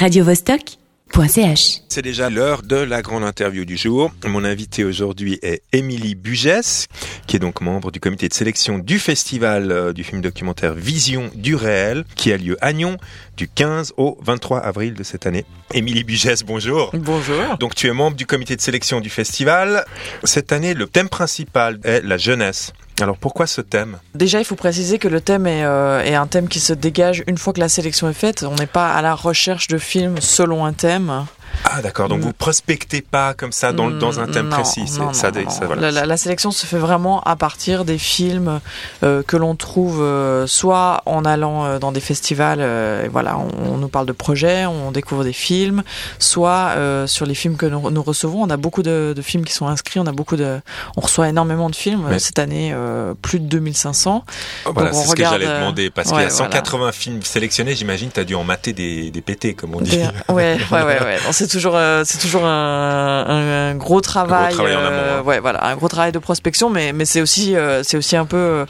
radiovostok.ch. 0.00 1.87
C'est 1.90 2.02
déjà 2.02 2.28
l'heure 2.28 2.62
de 2.62 2.76
la 2.76 3.00
grande 3.00 3.24
interview 3.24 3.64
du 3.64 3.78
jour. 3.78 4.12
Mon 4.26 4.44
invité 4.44 4.84
aujourd'hui 4.84 5.38
est 5.40 5.62
Émilie 5.72 6.14
Bugès, 6.14 6.86
qui 7.26 7.36
est 7.36 7.38
donc 7.38 7.62
membre 7.62 7.90
du 7.90 7.98
comité 7.98 8.28
de 8.28 8.34
sélection 8.34 8.78
du 8.78 8.98
festival 8.98 9.72
euh, 9.72 9.94
du 9.94 10.04
film 10.04 10.20
documentaire 10.20 10.74
Vision 10.74 11.30
du 11.34 11.54
réel, 11.54 12.04
qui 12.14 12.30
a 12.30 12.36
lieu 12.36 12.58
à 12.60 12.74
Nyon 12.74 12.98
du 13.38 13.48
15 13.48 13.94
au 13.96 14.18
23 14.20 14.58
avril 14.58 14.92
de 14.92 15.02
cette 15.02 15.26
année. 15.26 15.46
Émilie 15.72 16.04
Bugès, 16.04 16.44
bonjour. 16.44 16.90
Bonjour. 16.92 17.56
Donc 17.58 17.74
tu 17.74 17.88
es 17.88 17.92
membre 17.92 18.18
du 18.18 18.26
comité 18.26 18.54
de 18.54 18.60
sélection 18.60 19.00
du 19.00 19.08
festival. 19.08 19.86
Cette 20.24 20.52
année, 20.52 20.74
le 20.74 20.86
thème 20.88 21.08
principal 21.08 21.80
est 21.84 22.02
la 22.02 22.18
jeunesse. 22.18 22.74
Alors 23.00 23.16
pourquoi 23.16 23.46
ce 23.46 23.62
thème? 23.62 23.96
Déjà, 24.14 24.40
il 24.40 24.44
faut 24.44 24.56
préciser 24.56 24.98
que 24.98 25.08
le 25.08 25.22
thème 25.22 25.46
est, 25.46 25.64
euh, 25.64 26.02
est, 26.02 26.16
un 26.16 26.26
thème 26.26 26.48
qui 26.48 26.60
se 26.60 26.74
dégage 26.74 27.24
une 27.26 27.38
fois 27.38 27.54
que 27.54 27.60
la 27.60 27.70
sélection 27.70 28.10
est 28.10 28.14
faite. 28.14 28.42
On 28.42 28.56
n'est 28.56 28.66
pas 28.66 28.92
à 28.92 29.00
la 29.00 29.14
recherche 29.14 29.68
de 29.68 29.78
films 29.78 30.20
selon 30.20 30.66
un 30.66 30.74
thème. 30.74 31.24
Ah 31.64 31.82
d'accord, 31.82 32.08
donc 32.08 32.20
vous 32.20 32.32
prospectez 32.32 33.02
pas 33.02 33.34
comme 33.34 33.52
ça 33.52 33.72
dans, 33.72 33.90
dans 33.90 34.20
un 34.20 34.26
thème 34.26 34.48
non, 34.48 34.56
précis. 34.56 34.80
non, 34.80 35.12
ça, 35.12 35.30
non, 35.30 35.50
ça, 35.50 35.60
non. 35.60 35.66
voilà. 35.66 35.82
la, 35.82 35.90
la, 35.90 36.06
la, 36.06 36.16
sélection 36.16 36.50
se 36.50 36.66
fait 36.66 36.78
vraiment 36.78 37.20
à 37.22 37.36
partir 37.36 37.84
des 37.84 37.98
films 37.98 38.60
euh, 39.02 39.22
que 39.22 39.36
l'on 39.36 39.54
trouve 39.54 40.02
euh, 40.02 40.46
soit 40.46 41.02
en 41.06 41.24
allant 41.24 41.64
euh, 41.64 41.78
dans 41.78 41.92
des 41.92 42.00
festivals, 42.00 42.60
et 42.60 43.08
voilà, 43.08 43.38
on, 43.38 43.74
on, 43.74 43.76
nous 43.76 43.88
parle 43.88 44.06
de 44.06 44.12
projets, 44.12 44.66
on 44.66 44.90
découvre 44.90 45.24
des 45.24 45.32
films, 45.32 45.82
soit 46.18 46.74
sur 47.06 47.26
les 47.26 47.34
films 47.34 47.56
que 47.56 47.66
nous, 47.66 47.90
nous, 47.90 48.02
recevons. 48.02 48.42
On 48.42 48.50
a 48.50 48.56
beaucoup 48.56 48.82
de, 48.82 49.12
de, 49.14 49.22
films 49.22 49.44
qui 49.44 49.52
sont 49.52 49.66
inscrits, 49.66 50.00
on 50.00 50.06
a 50.06 50.12
beaucoup 50.12 50.36
de, 50.36 50.60
on 50.96 51.00
reçoit 51.00 51.28
énormément 51.28 51.70
de 51.70 51.76
films 51.76 52.06
Mais... 52.08 52.18
cette 52.18 52.38
année, 52.38 52.74
plus 53.22 53.40
de 53.40 53.46
2500. 53.46 54.24
Oh, 54.66 54.70
voilà, 54.72 54.92
c'est 54.92 55.04
ce 55.04 55.10
regarde, 55.10 55.36
que 55.36 55.44
j'allais 55.44 55.58
demander 55.58 55.90
parce 55.90 56.08
ouais, 56.08 56.16
qu'il 56.16 56.22
y 56.24 56.26
a 56.26 56.30
180 56.30 56.78
voilà. 56.78 56.92
films 56.92 57.22
sélectionnés. 57.22 57.74
J'imagine, 57.74 58.10
tu 58.12 58.20
as 58.20 58.24
dû 58.24 58.34
en 58.34 58.44
mater 58.44 58.72
des, 58.72 59.10
des 59.10 59.20
pétés, 59.20 59.54
comme 59.54 59.74
on 59.74 59.80
dit. 59.80 59.90
Des, 59.90 60.08
ouais, 60.32 60.58
ouais, 60.70 60.82
ouais, 60.82 61.02
ouais. 61.02 61.18
C'est 61.48 61.56
toujours, 61.56 61.76
euh, 61.76 62.02
c'est 62.04 62.18
toujours 62.18 62.44
un, 62.44 63.24
un, 63.26 63.70
un, 63.70 63.74
gros 63.74 64.02
travail. 64.02 64.52
Un 64.52 64.56
gros 64.56 64.64
travail 64.64 64.76
en 64.76 64.80
amont. 64.80 64.90
Euh, 64.90 65.22
ouais, 65.22 65.40
voilà, 65.40 65.64
un 65.64 65.76
gros 65.76 65.88
travail 65.88 66.12
de 66.12 66.18
prospection, 66.18 66.68
mais 66.68 66.92
mais 66.92 67.06
c'est 67.06 67.22
aussi, 67.22 67.56
euh, 67.56 67.82
c'est 67.82 67.96
aussi 67.96 68.16
un 68.16 68.26
peu 68.26 68.66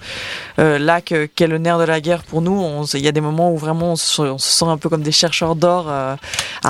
là 0.58 1.00
que 1.00 1.26
qu'est 1.26 1.48
le 1.48 1.58
nerf 1.58 1.78
de 1.78 1.84
la 1.84 2.00
guerre 2.00 2.22
pour 2.22 2.40
nous. 2.40 2.84
Il 2.94 3.00
y 3.00 3.08
a 3.08 3.12
des 3.12 3.20
moments 3.20 3.52
où 3.52 3.56
vraiment 3.56 3.92
on 3.92 3.96
se, 3.96 4.22
on 4.22 4.38
se, 4.38 4.48
sent 4.48 4.66
un 4.66 4.76
peu 4.76 4.88
comme 4.88 5.02
des 5.02 5.10
chercheurs 5.10 5.56
d'or 5.56 5.88
à 5.88 6.16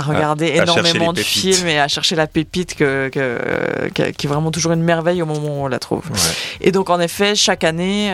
regarder 0.00 0.58
à, 0.58 0.60
à 0.60 0.62
énormément 0.64 1.12
de 1.12 1.18
pépites. 1.18 1.56
films 1.56 1.68
et 1.68 1.78
à 1.78 1.88
chercher 1.88 2.16
la 2.16 2.26
pépite 2.26 2.74
que, 2.74 3.10
que, 3.10 3.90
que, 3.94 4.10
qui 4.10 4.26
est 4.26 4.30
vraiment 4.30 4.50
toujours 4.50 4.72
une 4.72 4.82
merveille 4.82 5.20
au 5.20 5.26
moment 5.26 5.48
où 5.48 5.64
on 5.64 5.68
la 5.68 5.78
trouve. 5.78 6.04
Ouais. 6.10 6.18
Et 6.62 6.72
donc 6.72 6.88
en 6.88 7.00
effet, 7.00 7.34
chaque 7.34 7.64
année, 7.64 8.10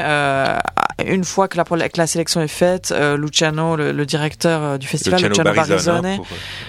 une 1.06 1.24
fois 1.24 1.46
que 1.46 1.56
la, 1.56 1.64
que 1.64 1.98
la 1.98 2.06
sélection 2.08 2.40
est 2.40 2.48
faite, 2.48 2.92
Luciano, 3.16 3.76
le, 3.76 3.92
le, 3.92 4.06
directeur 4.06 4.80
du 4.80 4.88
festival, 4.88 5.20
Luciano, 5.22 5.50
Luciano 5.50 5.54
Barizone, 5.54 6.02
Barizone, 6.02 6.24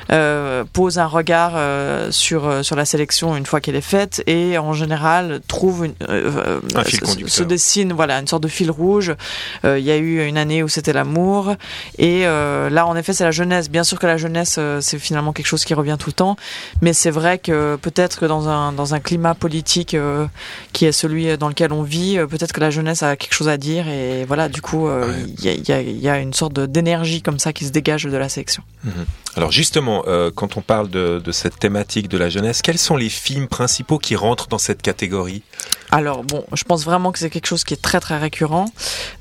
hein, 0.09 0.63
pour... 0.73 0.85
pose 0.85 0.99
un 0.99 1.07
regard 1.15 1.53
euh, 1.55 2.11
sur 2.11 2.63
sur 2.63 2.75
la 2.75 2.85
sélection 2.85 3.35
une 3.35 3.45
fois 3.45 3.61
qu'elle 3.61 3.75
est 3.75 3.81
faite 3.81 4.21
et 4.27 4.57
en 4.57 4.73
général 4.73 5.41
trouve 5.47 5.85
une, 5.85 5.95
euh, 6.09 6.59
un 6.75 6.83
fil 6.83 7.05
se, 7.05 7.27
se, 7.27 7.43
dessine 7.43 7.93
voilà 7.93 8.19
une 8.19 8.27
sorte 8.27 8.43
de 8.43 8.47
fil 8.47 8.69
rouge. 8.69 9.15
Euh, 9.63 9.79
Il 9.79 9.85
y 9.85 9.91
a 9.91 9.97
eu 9.97 10.25
une 10.25 10.37
année 10.37 10.61
où 10.61 10.67
c'était 10.67 10.93
l'amour 10.93 11.55
et 11.97 12.27
euh, 12.27 12.69
là 12.69 12.85
en 12.85 12.95
effet 12.95 13.13
c'est 13.13 13.23
la 13.23 13.31
jeunesse. 13.31 13.69
Bien 13.69 13.83
sûr 13.83 13.97
que 13.99 14.05
la 14.05 14.17
jeunesse 14.17 14.57
euh, 14.59 14.81
c'est 14.81 14.99
finalement 14.99 15.33
quelque 15.33 15.47
chose 15.47 15.65
qui 15.65 15.73
revient 15.73 15.97
tout 15.99 16.09
le 16.09 16.13
temps, 16.13 16.35
mais 16.81 16.93
c'est 16.93 17.11
vrai 17.11 17.39
que 17.39 17.77
peut-être 17.77 18.19
que 18.19 18.25
dans 18.25 18.47
un 18.49 18.71
dans 18.71 18.93
un 18.93 18.99
climat 18.99 19.33
politique 19.33 19.93
euh, 19.93 20.27
qui 20.73 20.85
est 20.85 20.91
celui 20.91 21.37
dans 21.37 21.47
lequel 21.47 21.71
on 21.71 21.81
vit, 21.81 22.17
euh, 22.17 22.27
peut-être 22.27 22.53
que 22.53 22.61
la 22.61 22.69
jeunesse 22.69 23.01
a 23.01 23.15
quelque 23.15 23.33
chose 23.33 23.49
à 23.49 23.57
dire 23.57 23.87
et 23.87 24.25
voilà 24.25 24.49
du 24.49 24.61
coup 24.61 24.87
il 24.87 25.09
ouais. 25.09 25.33
y, 25.41 25.49
a, 25.49 25.53
y, 25.53 25.71
a, 25.71 25.81
y, 25.81 26.09
a, 26.09 26.19
une 26.19 26.33
sorte 26.33 26.59
d'énergie 26.59 27.21
comme 27.21 27.39
ça 27.39 27.53
qui 27.53 27.65
se 27.65 27.71
dégage 27.71 28.03
de 28.03 28.17
la 28.17 28.29
sélection. 28.29 28.63
Mmh. 28.83 28.89
Alors 29.37 29.51
justement, 29.51 30.03
euh, 30.07 30.31
quand 30.33 30.55
on 30.55 30.61
parle 30.61 30.89
de, 30.89 31.04
de, 31.05 31.31
cette 31.31 31.59
thématique 31.59 32.07
de 32.07 32.17
la 32.17 32.29
jeunesse, 32.29 32.61
quels 32.61 32.77
sont 32.77 32.97
les 32.97 33.09
films 33.09 33.47
principaux 33.47 33.97
qui 33.97 34.15
rentrent 34.15 34.47
dans 34.47 34.57
cette 34.57 34.81
catégorie? 34.81 35.43
Alors 35.91 36.23
bon, 36.23 36.45
je 36.53 36.63
pense 36.63 36.83
vraiment 36.83 37.11
que 37.11 37.19
c'est 37.19 37.29
quelque 37.29 37.47
chose 37.47 37.63
qui 37.63 37.73
est 37.73 37.81
très 37.81 37.99
très 37.99 38.17
récurrent, 38.17 38.65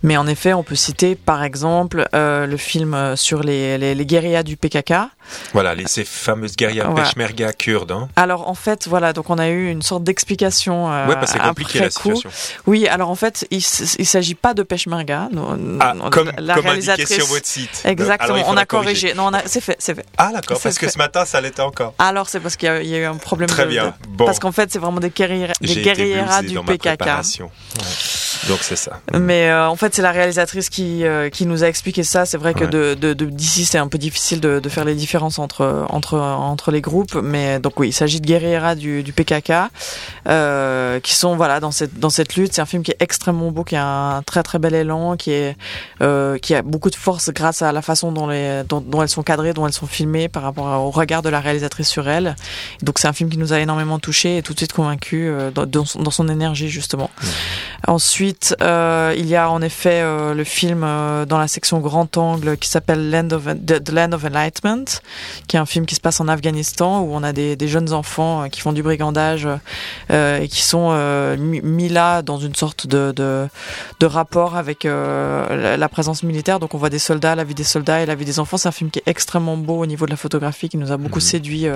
mais 0.03 0.17
en 0.17 0.27
effet, 0.27 0.55
on 0.55 0.62
peut 0.62 0.75
citer 0.75 1.15
par 1.15 1.43
exemple 1.43 2.06
euh, 2.15 2.47
le 2.47 2.56
film 2.56 3.17
sur 3.17 3.43
les, 3.43 3.78
les, 3.78 3.94
les 3.94 4.06
guérillas 4.06 4.43
du 4.43 4.56
PKK. 4.56 4.94
Voilà, 5.53 5.75
les, 5.75 5.87
ces 5.87 6.05
fameuses 6.05 6.55
voilà. 6.59 6.91
peshmerga 6.91 7.53
kurdes. 7.53 7.93
Hein. 7.93 8.09
Alors 8.17 8.49
en 8.49 8.55
fait, 8.55 8.87
voilà, 8.89 9.12
donc 9.12 9.31
on 9.31 9.39
a 9.39 9.49
eu 9.49 9.71
une 9.71 9.83
sorte 9.83 10.05
d'explication. 10.05 10.93
Euh, 10.93 11.07
ouais, 11.07 11.15
parce 11.15 11.33
que 11.33 11.39
c'est 11.39 11.45
compliqué 11.45 11.81
la 11.81 11.91
situation. 11.91 12.31
Coup. 12.31 12.37
Oui, 12.67 12.89
alors 12.89 13.11
en 13.11 13.15
fait, 13.15 13.47
il, 13.51 13.59
il 13.59 14.07
s'agit 14.07 14.35
pas 14.35 14.55
de 14.55 14.62
peshmerga. 14.62 15.29
Ah, 15.81 15.95
comme, 16.11 16.33
la 16.39 16.55
comme 16.55 16.67
réalisatrice. 16.67 17.11
indiqué 17.11 17.21
sur 17.21 17.33
votre 17.33 17.47
site. 17.47 17.83
Exactement, 17.85 18.35
alors, 18.35 18.49
on 18.49 18.57
a 18.57 18.67
corrigé. 18.67 19.15
Non, 19.15 19.31
c'est 19.47 19.61
fait, 19.61 19.77
c'est 19.79 19.95
fait. 19.95 20.07
Ah 20.19 20.31
d'accord, 20.33 20.61
parce 20.61 20.79
que 20.79 20.89
ce 20.89 20.99
matin 20.99 21.25
ça 21.25 21.41
l'était 21.41 21.62
encore. 21.62 21.95
Alors 21.99 22.29
c'est 22.29 22.41
parce 22.41 22.56
qu'il 22.56 22.69
y, 22.83 22.89
y, 22.89 22.95
a 22.95 22.99
eu 22.99 23.05
un 23.05 23.17
problème. 23.17 23.49
Très 23.49 23.65
de, 23.65 23.71
bien. 23.71 23.95
Bon. 24.09 24.25
Parce 24.27 24.39
qu'en 24.39 24.53
fait, 24.53 24.71
c'est 24.71 24.79
vraiment 24.79 25.01
des 25.01 25.11
guerrières, 25.11 25.53
des 25.61 25.83
guerrieras 25.83 26.43
du 26.43 26.59
PKK. 26.59 27.06
Ouais. 27.06 27.51
Donc 28.49 28.59
c'est 28.62 28.77
ça. 28.77 29.00
Mais 29.12 29.49
euh, 29.49 29.69
en 29.69 29.77
fait, 29.77 29.94
c'est 29.94 30.03
la 30.03 30.12
réalisatrice 30.12 30.69
qui 30.69 31.05
euh, 31.05 31.31
qui 31.31 31.47
nous 31.47 31.65
a 31.65 31.69
expliqué 31.69 32.03
ça. 32.03 32.27
C'est 32.27 32.37
vrai 32.37 32.55
que 32.55 32.65
ouais. 32.65 32.71
de, 32.71 32.94
de, 32.94 33.12
de 33.15 33.25
d'ici, 33.27 33.65
c'est 33.65 33.78
un 33.78 33.88
peu 33.88 33.99
difficile 33.99 34.41
de, 34.41 34.60
de, 34.60 34.69
faire 34.69 34.84
les 34.84 34.94
différences 34.94 35.38
entre 35.38 35.87
entre 35.88 36.19
entre 36.19 36.71
les 36.71 36.81
groupes. 36.81 37.15
Mais 37.15 37.59
donc 37.59 37.78
oui, 37.81 37.88
il 37.88 37.93
s'agit 37.93 38.21
de 38.21 38.27
guerrieras 38.27 38.75
du, 38.75 39.03
du 39.03 39.12
PKK 39.12 39.53
euh, 40.28 41.00
qui 41.00 41.15
sont 41.15 41.37
voilà 41.37 41.60
dans 41.60 41.71
cette 41.71 41.99
dans 41.99 42.10
cette 42.10 42.37
lutte. 42.37 42.53
C'est 42.53 42.62
un 42.62 42.66
film 42.66 42.82
qui 42.82 42.91
est 42.91 43.00
extrêmement 43.00 43.50
beau, 43.50 43.65
qui 43.65 43.77
a 43.77 43.87
un 43.87 44.22
très 44.22 44.43
très 44.43 44.59
bel 44.59 44.75
élan, 44.75 45.16
qui 45.16 45.32
est 45.32 45.56
euh, 46.03 46.38
qui 46.38 46.55
a 46.55 46.62
beaucoup 46.62 46.91
de 46.91 46.97
force 46.97 47.31
grâce 47.31 47.62
à 47.62 47.72
la 47.72 47.82
façon 47.82 48.12
dont 48.12 48.26
les 48.26 48.62
dont, 48.69 48.81
dont, 48.81 49.03
elles 49.03 49.09
sont 49.09 49.22
cadrées, 49.22 49.53
dont 49.53 49.66
elles 49.66 49.72
sont 49.72 49.87
filmées 49.87 50.28
par 50.28 50.43
rapport 50.43 50.66
au 50.84 50.91
regard 50.91 51.22
de 51.22 51.28
la 51.28 51.41
réalisatrice 51.41 51.88
sur 51.88 52.09
elles. 52.09 52.37
Donc 52.82 52.99
c'est 52.99 53.09
un 53.09 53.12
film 53.12 53.31
qui 53.31 53.38
nous 53.38 53.53
a 53.53 53.61
énormément 53.61 53.99
touché 53.99 54.38
et 54.38 54.43
tout 54.43 54.53
de 54.53 54.59
suite 54.59 54.72
convaincu 54.72 55.28
euh, 55.28 55.50
dans, 55.50 55.66
dans, 55.66 55.84
son, 55.84 56.28
énergie 56.28 56.69
justement. 56.69 57.11
Ensuite, 57.87 58.34
euh, 58.61 59.15
il 59.17 59.27
y 59.27 59.37
a 59.37 59.50
en 59.50 59.61
effet 59.62 60.00
euh, 60.03 60.34
le 60.34 60.45
film 60.45 60.83
euh, 60.84 61.27
dans 61.27 61.39
la 61.39 61.49
section 61.49 61.81
grand 61.81 62.17
angle 62.17 62.56
qui 62.56 62.69
s'appelle 62.69 63.11
Land 63.11 63.31
of 63.33 63.45
The 63.65 63.91
Land 63.91 64.12
of 64.12 64.25
Enlightenment, 64.25 64.84
qui 65.47 65.56
est 65.56 65.59
un 65.59 65.67
film 65.67 65.87
qui 65.87 65.95
se 65.95 66.00
passe 66.00 66.21
en 66.21 66.28
Afghanistan 66.28 67.00
où 67.00 67.15
on 67.15 67.23
a 67.23 67.33
des, 67.33 67.56
des 67.56 67.69
jeunes 67.69 67.93
enfants 67.93 68.49
qui 68.50 68.61
font 68.61 68.73
du 68.73 68.83
brigandage 68.83 69.49
et 70.11 70.49
qui 70.49 70.62
sont 70.62 70.94
mis 71.37 71.89
là 71.89 72.23
dans 72.23 72.39
une 72.39 72.55
sorte 72.55 72.87
de, 72.87 73.12
de, 73.12 73.47
de 74.00 74.06
rapport 74.06 74.56
avec 74.56 74.84
la 74.84 75.89
présence 75.89 76.23
militaire. 76.23 76.61
Donc 76.61 76.75
on 76.75 76.78
voit 76.78 76.91
des 76.91 76.99
soldats, 76.99 77.34
la 77.34 77.44
vie 77.44 77.55
des 77.55 77.65
soldats 77.65 78.03
et 78.03 78.06
la 78.06 78.15
vie 78.15 78.25
des 78.25 78.39
enfants. 78.39 78.56
C'est 78.56 78.69
un 78.69 78.73
film 78.73 78.91
qui 78.91 79.00
est 79.00 79.09
extrêmement 79.09 79.56
beau 79.56 79.78
au 79.78 79.87
niveau 79.87 80.06
de 80.06 80.11
la 80.11 80.17
photographie, 80.17 80.69
qui 80.69 80.77
nous 80.77 80.93
a 80.93 80.97
beaucoup 80.97 81.19
mmh. 81.19 81.23
séduit 81.23 81.67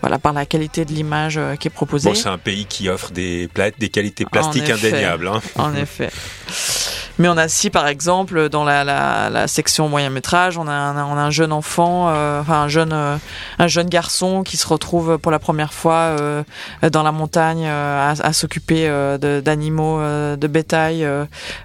voilà, 0.00 0.18
par 0.18 0.32
la 0.32 0.46
qualité 0.46 0.84
de 0.84 0.92
l'image 0.92 1.38
qui 1.60 1.68
est 1.68 1.70
proposée. 1.70 2.10
Bon, 2.10 2.14
c'est 2.14 2.28
un 2.28 2.38
pays 2.38 2.66
qui 2.66 2.88
offre 2.88 3.12
des, 3.12 3.48
des 3.78 3.88
qualités 3.88 4.24
plastiques 4.24 4.70
indéniables. 4.70 5.28
Hein. 5.28 5.40
En 5.56 5.74
effet. 5.74 5.91
fait. 5.92 7.01
Mais 7.18 7.28
on 7.28 7.36
a 7.36 7.48
si, 7.48 7.70
par 7.70 7.88
exemple, 7.88 8.48
dans 8.48 8.64
la, 8.64 9.46
section 9.46 9.88
moyen 9.88 10.10
métrage, 10.10 10.58
on 10.58 10.66
a 10.66 10.72
un, 10.72 11.30
jeune 11.30 11.52
enfant, 11.52 12.08
euh, 12.08 12.40
enfin 12.40 12.62
un 12.62 12.68
jeune, 12.68 12.92
euh, 12.92 13.16
un 13.58 13.66
jeune 13.66 13.88
garçon 13.88 14.42
qui 14.42 14.56
se 14.56 14.66
retrouve 14.66 15.18
pour 15.18 15.30
la 15.30 15.38
première 15.38 15.72
fois 15.72 16.16
euh, 16.20 16.42
dans 16.90 17.02
la 17.02 17.12
montagne 17.12 17.66
à, 17.66 18.32
s'occuper 18.32 18.88
d'animaux 19.42 20.00
de, 20.00 20.46
bétail 20.46 21.06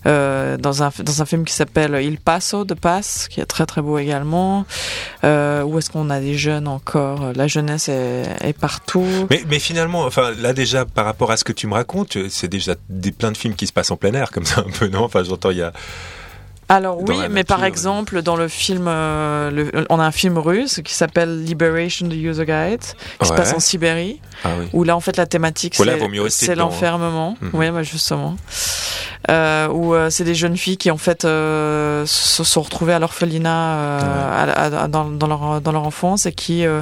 dans 0.05 0.83
un 0.83 0.91
dans 0.99 1.21
un 1.21 1.25
film 1.25 1.45
qui 1.45 1.53
s'appelle 1.53 1.97
Il 2.01 2.19
Paso 2.19 2.65
de 2.65 2.73
Passe, 2.73 3.27
qui 3.29 3.39
est 3.39 3.45
très 3.45 3.65
très 3.65 3.81
beau 3.81 3.97
également. 3.97 4.65
où 5.23 5.77
est-ce 5.77 5.89
qu'on 5.89 6.09
a 6.09 6.19
des 6.19 6.37
jeunes 6.37 6.67
encore? 6.67 7.31
La 7.35 7.47
jeunesse 7.47 7.89
est, 7.89 8.57
partout. 8.59 9.05
Mais, 9.29 9.59
finalement, 9.59 10.03
enfin 10.03 10.31
là 10.39 10.53
déjà 10.53 10.85
par 10.85 11.05
rapport 11.05 11.31
à 11.31 11.37
ce 11.37 11.43
que 11.43 11.53
tu 11.53 11.67
me 11.67 11.73
racontes, 11.73 12.17
c'est 12.29 12.47
déjà 12.47 12.75
des 12.89 13.11
plein 13.11 13.31
de 13.31 13.37
films 13.37 13.55
qui 13.55 13.67
se 13.67 13.73
passent 13.73 13.91
en 13.91 13.97
plein 13.97 14.13
air 14.13 14.31
comme 14.31 14.45
ça 14.45 14.61
un 14.61 14.71
peu 14.71 14.87
non? 14.87 15.07
J'entends 15.37 15.51
il 15.51 15.57
y 15.57 15.61
a 15.61 15.71
alors 16.69 17.01
oui, 17.07 17.15
mais 17.29 17.43
par 17.43 17.63
exemple, 17.63 18.21
dans 18.21 18.35
le 18.35 18.47
film, 18.47 18.87
euh, 18.87 19.49
le, 19.51 19.85
on 19.89 19.99
a 19.99 20.03
un 20.03 20.11
film 20.11 20.37
russe 20.37 20.81
qui 20.83 20.93
s'appelle 20.93 21.43
Liberation 21.43 22.09
the 22.09 22.13
User 22.13 22.45
Guide, 22.45 22.81
qui 22.81 22.95
ouais. 23.21 23.27
se 23.27 23.33
passe 23.33 23.53
en 23.53 23.59
Sibérie, 23.59 24.19
ah 24.43 24.49
oui. 24.59 24.67
où 24.73 24.83
là 24.83 24.95
en 24.95 24.99
fait 24.99 25.15
la 25.15 25.25
thématique 25.25 25.75
voilà, 25.77 25.93
c'est 26.29 26.55
l'enfermement. 26.55 27.37
Hein. 27.41 27.49
Oui, 27.53 27.69
bah, 27.71 27.83
justement. 27.83 28.35
Euh, 29.29 29.67
où 29.69 29.93
euh, 29.93 30.09
c'est 30.09 30.23
des 30.23 30.35
jeunes 30.35 30.55
filles 30.55 30.77
qui 30.77 30.89
en 30.89 30.97
fait 30.97 31.25
euh, 31.25 32.05
se 32.05 32.45
sont 32.45 32.61
retrouvées 32.61 32.93
à 32.93 32.99
l'orphelinat 32.99 34.45
ouais. 34.45 34.53
à, 34.55 34.87
dans, 34.87 35.05
dans, 35.05 35.27
leur 35.27 35.59
dans 35.59 35.71
leur 35.73 35.83
enfance 35.83 36.25
et 36.27 36.31
qui 36.31 36.65
euh, 36.65 36.81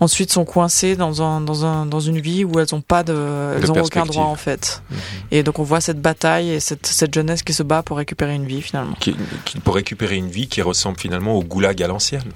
ensuite 0.00 0.30
sont 0.30 0.44
coincées 0.44 0.96
dans 0.96 1.22
un 1.22 1.40
dans 1.40 1.64
un 1.64 1.86
dans 1.86 2.00
une 2.00 2.20
vie 2.20 2.44
où 2.44 2.58
elles 2.58 2.74
ont 2.74 2.82
pas 2.82 3.02
de 3.02 3.16
elles 3.56 3.72
ont 3.72 3.80
aucun 3.82 4.04
droit 4.04 4.24
en 4.24 4.34
fait. 4.34 4.82
Mm 4.90 4.94
-hmm. 4.94 4.98
Et 5.30 5.42
donc 5.42 5.58
on 5.58 5.62
voit 5.62 5.80
cette 5.80 6.00
bataille 6.02 6.50
et 6.50 6.60
cette 6.60 6.86
cette 6.86 7.14
jeunesse 7.14 7.42
qui 7.42 7.54
se 7.54 7.62
bat 7.62 7.82
pour 7.82 7.96
récupérer 7.96 8.34
une 8.34 8.46
vie 8.46 8.62
finalement. 8.62 8.96
Qui, 9.00 9.16
pour 9.64 9.74
récupérer 9.74 10.16
une 10.16 10.28
vie 10.28 10.48
qui 10.48 10.62
ressemble 10.62 10.98
finalement 10.98 11.34
au 11.34 11.42
goulag 11.42 11.82
à 11.82 11.86
l'ancienne. 11.86 12.32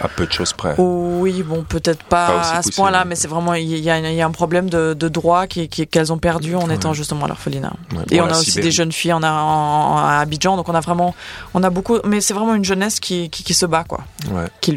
à 0.00 0.08
peu 0.08 0.26
de 0.26 0.32
choses 0.32 0.52
près. 0.52 0.74
Oui, 0.78 1.42
bon, 1.42 1.62
peut-être 1.62 2.02
pas, 2.04 2.40
à 2.52 2.62
ce 2.62 2.70
point-là, 2.72 3.04
mais 3.04 3.14
c'est 3.14 3.28
vraiment 3.28 3.54
il 3.54 3.78
y, 3.78 3.90
a 3.90 4.26
un 4.26 4.30
problème 4.30 4.68
de, 4.70 4.94
droit 4.94 5.46
qu'elles 5.46 5.68
qui, 5.68 5.88
ont 6.10 6.18
perdu 6.18 6.54
en 6.54 6.70
étant 6.70 6.94
justement 6.94 7.26
à 7.26 7.28
l'orphelinat. 7.28 7.74
et 8.10 8.20
on 8.20 8.26
a 8.26 8.38
aussi 8.38 8.60
des 8.60 8.70
jeunes 8.70 8.92
filles 8.92 9.12
en, 9.12 9.22
à 9.22 10.18
Abidjan, 10.20 10.56
donc 10.56 10.68
on 10.68 10.74
a 10.74 10.80
vraiment, 10.80 11.14
on 11.54 11.62
a 11.62 11.70
beaucoup, 11.70 11.98
mais 12.04 12.20
c'est 12.20 12.34
vraiment 12.34 12.54
une 12.54 12.64
jeunesse 12.64 13.00
qui, 13.00 13.30
qui, 13.30 13.54
se 13.54 13.66
bat, 13.66 13.84
quoi. 13.84 14.04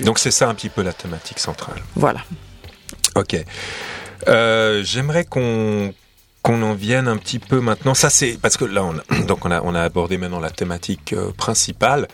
donc 0.03 0.19
c'est 0.19 0.31
ça 0.31 0.49
un 0.49 0.53
petit 0.53 0.69
peu 0.69 0.81
la 0.81 0.93
thématique 0.93 1.39
centrale. 1.39 1.81
Voilà. 1.95 2.21
Ok. 3.15 3.37
Euh, 4.27 4.83
j'aimerais 4.83 5.25
qu'on 5.25 5.93
qu'on 6.45 6.61
en 6.61 6.75
vienne 6.75 7.07
un 7.07 7.17
petit 7.17 7.39
peu 7.39 7.59
maintenant. 7.59 7.95
Ça 7.95 8.11
c'est 8.11 8.37
parce 8.39 8.55
que 8.55 8.65
là 8.65 8.83
on 8.83 8.95
a, 8.99 9.23
donc 9.27 9.45
on 9.45 9.51
a 9.51 9.63
on 9.63 9.73
a 9.73 9.81
abordé 9.81 10.19
maintenant 10.19 10.39
la 10.39 10.51
thématique 10.51 11.13
euh, 11.13 11.31
principale. 11.35 12.07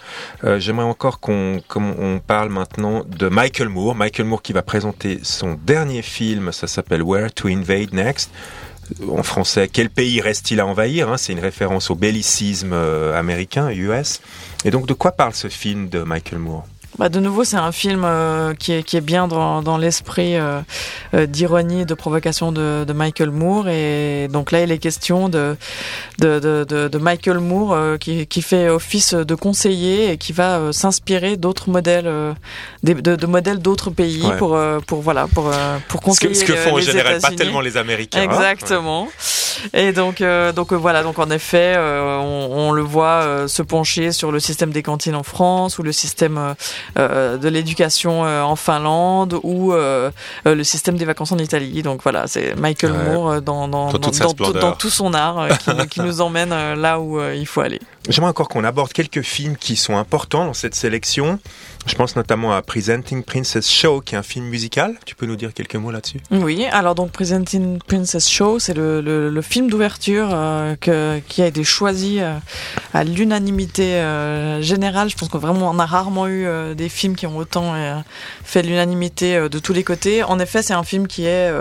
Euh, 0.46 0.58
J'aimerais 0.58 0.86
encore 0.86 1.20
qu'on 1.20 1.62
on 1.76 2.20
parle 2.26 2.48
maintenant 2.48 3.04
de 3.06 3.28
Michael 3.28 3.68
Moore. 3.68 3.94
Michael 3.94 4.28
Moore 4.28 4.42
qui 4.42 4.54
va 4.54 4.62
présenter 4.62 5.20
son 5.24 5.60
dernier 5.66 6.02
film. 6.02 6.54
Ça 6.54 6.68
s'appelle 6.68 7.04
Where 7.04 7.34
to 7.34 7.50
Invade 7.50 7.94
Next. 7.94 8.32
En 9.10 9.24
français, 9.24 9.68
quel 9.68 9.90
pays 9.90 10.22
reste-t-il 10.22 10.62
à 10.62 10.66
envahir 10.66 11.10
hein? 11.10 11.18
C'est 11.18 11.34
une 11.34 11.40
référence 11.40 11.92
au 11.92 11.96
bellicisme 11.96 12.72
euh, 12.72 13.20
américain, 13.20 13.70
US. 13.70 14.22
Et 14.64 14.72
donc 14.72 14.88
de 14.88 14.94
quoi 14.94 15.12
parle 15.12 15.34
ce 15.34 15.50
film 15.50 15.90
de 15.90 16.04
Michael 16.04 16.40
Moore? 16.40 16.66
Bah, 16.98 17.10
de 17.10 17.20
nouveau, 17.20 17.44
c'est 17.44 17.58
un 17.58 17.72
film 17.72 18.04
euh, 18.06 18.54
qui, 18.54 18.74
est, 18.74 18.84
qui 18.84 18.98
est 18.98 19.02
bien 19.02 19.28
dans, 19.28 19.62
dans 19.62 19.78
l'esprit 19.78 20.36
euh, 20.36 20.60
euh, 21.14 21.26
d'ironie, 21.26 21.86
de 21.86 21.94
provocation 21.94 22.52
de, 22.52 22.84
de, 22.86 22.94
Michael 22.94 23.32
Moore. 23.32 23.70
Et 23.70 24.28
donc 24.30 24.52
là, 24.52 24.62
il 24.62 24.72
est 24.72 24.78
question 24.78 25.30
de, 25.30 25.56
de, 26.20 26.40
de, 26.40 26.88
de 26.88 26.98
Michael 26.98 27.40
Moore 27.40 27.98
qui, 28.00 28.28
qui, 28.28 28.42
fait 28.42 28.70
office 28.70 29.14
de 29.14 29.36
conseiller 29.36 30.12
et 30.12 30.18
qui 30.18 30.34
va 30.34 30.74
s'inspirer 30.74 31.38
d'autres 31.38 31.70
modèles, 31.70 32.10
de, 32.84 32.94
de, 32.94 33.26
modèles 33.26 33.60
d'autres 33.60 33.90
pays 33.90 34.28
pour, 34.38 34.60
pour, 34.86 35.02
voilà, 35.02 35.28
pour, 35.28 35.52
pour 35.88 36.02
conseiller. 36.02 36.34
Ce 36.34 36.44
que, 36.44 36.54
ce 36.54 36.58
que 36.58 36.70
font 36.70 36.76
en 36.76 36.80
général 36.80 37.20
pas 37.22 37.32
tellement 37.32 37.62
les 37.62 37.78
Américains. 37.78 38.20
Hein. 38.20 38.24
Exactement. 38.24 39.08
Et 39.74 39.92
donc, 39.92 40.24
donc 40.56 40.74
voilà, 40.74 41.04
donc 41.04 41.20
en 41.20 41.30
effet, 41.30 41.76
on, 41.78 42.50
on, 42.52 42.72
le 42.72 42.82
voit 42.82 43.48
se 43.48 43.62
pencher 43.62 44.12
sur 44.12 44.32
le 44.32 44.40
système 44.40 44.72
des 44.72 44.84
cantines 44.84 45.16
en 45.16 45.24
France 45.24 45.80
ou 45.80 45.84
le 45.84 45.92
système 45.92 46.56
euh, 46.98 47.38
de 47.38 47.48
l'éducation 47.48 48.26
euh, 48.26 48.42
en 48.42 48.56
Finlande 48.56 49.40
ou 49.44 49.74
euh, 49.74 50.12
le 50.46 50.64
système 50.64 50.98
des 50.98 51.06
vacances 51.06 51.32
en 51.32 51.38
Italie. 51.38 51.82
Donc 51.84 52.02
voilà, 52.04 52.28
c'est 52.28 52.56
Michael 52.56 52.94
Moore 52.94 53.42
dans, 53.42 53.68
dans, 53.68 53.92
dans, 53.92 54.00
tout, 54.00 54.90
son 54.90 55.14
art 55.14 55.48
qui, 55.60 55.88
qui, 55.88 56.02
nous 56.02 56.22
emmène 56.22 56.50
là 56.76 57.00
où 57.00 57.22
il 57.22 57.46
faut 57.46 57.62
aller. 57.62 57.80
J'aimerais 58.10 58.32
encore 58.32 58.50
qu'on 58.50 58.64
aborde 58.64 58.92
quelques 58.94 59.22
films 59.22 59.56
qui 59.56 59.76
sont 59.76 59.96
importants 59.96 60.46
dans 60.46 60.54
cette 60.54 60.74
sélection. 60.74 61.40
Je 61.88 61.96
pense 61.96 62.16
notamment 62.16 62.54
à 62.54 62.62
Presenting 62.62 63.24
Princess 63.24 63.70
Show, 63.70 64.02
qui 64.02 64.14
est 64.14 64.18
un 64.18 64.24
film 64.24 64.46
musical. 64.46 64.98
Tu 65.06 65.16
peux 65.16 65.26
nous 65.26 65.36
dire 65.36 65.54
quelques 65.54 65.76
mots 65.76 65.92
là-dessus? 65.92 66.20
Oui, 66.30 66.66
alors 66.72 66.94
donc 66.94 67.12
Presenting 67.12 67.80
Princess 67.80 68.30
Show, 68.30 68.60
c'est 68.60 68.76
le, 68.76 69.42
film 69.42 69.70
d'ouverture 69.70 70.30
euh, 70.32 70.76
qui 70.76 71.42
a 71.42 71.48
été 71.48 71.64
choisi 71.64 72.20
euh, 72.20 72.36
à 72.94 73.04
l'unanimité 73.04 73.96
euh, 73.96 74.62
générale. 74.62 75.10
Je 75.10 75.18
pense 75.18 75.30
qu'on 75.30 75.40
vraiment 75.40 75.70
on 75.70 75.80
a 75.80 75.86
rarement 75.86 76.28
eu 76.28 76.48
des 76.76 76.90
films 76.90 77.16
qui 77.16 77.26
ont 77.26 77.38
autant 77.38 77.74
fait 78.44 78.62
l'unanimité 78.62 79.50
de 79.50 79.60
tous 79.60 79.74
les 79.74 79.84
côtés. 79.84 80.24
En 80.24 80.40
effet, 80.40 80.62
c'est 80.62 80.74
un 80.74 80.84
film 80.84 81.08
qui 81.08 81.26
est 81.26 81.52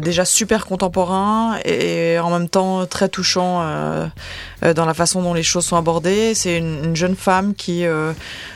déjà 0.00 0.24
super 0.24 0.66
contemporain 0.66 1.58
et, 1.64 2.18
en 2.18 2.30
même 2.30 2.48
temps 2.48 2.86
très 2.86 3.08
touchant 3.08 3.60
dans 4.62 4.84
la 4.84 4.94
façon 4.94 5.22
dont 5.22 5.34
les 5.34 5.42
choses 5.42 5.59
sont 5.60 5.76
abordées. 5.76 6.34
C'est 6.34 6.58
une, 6.58 6.84
une, 6.84 6.96
jeune 6.96 7.16
femme 7.16 7.54
qui 7.54 7.84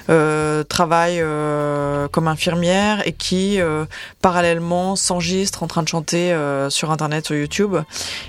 travaille 0.07 0.85
travaille 0.85 1.21
euh, 1.21 2.09
comme 2.09 2.29
infirmière 2.29 3.07
et 3.07 3.13
qui 3.13 3.59
euh, 3.59 3.87
parallèlement 4.21 4.97
s'enregistre 4.97 5.63
en 5.63 5.67
train 5.67 5.83
de 5.83 5.89
chanter 5.89 6.33
euh, 6.33 6.69
sur 6.69 6.91
internet 6.91 7.25
sur 7.27 7.37
YouTube. 7.37 7.77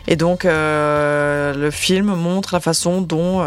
Et 0.08 0.16
donc 0.16 0.46
le 0.46 1.70
film 1.72 2.14
montre 2.14 2.54
la 2.54 2.60
façon 2.60 3.02
dont 3.02 3.46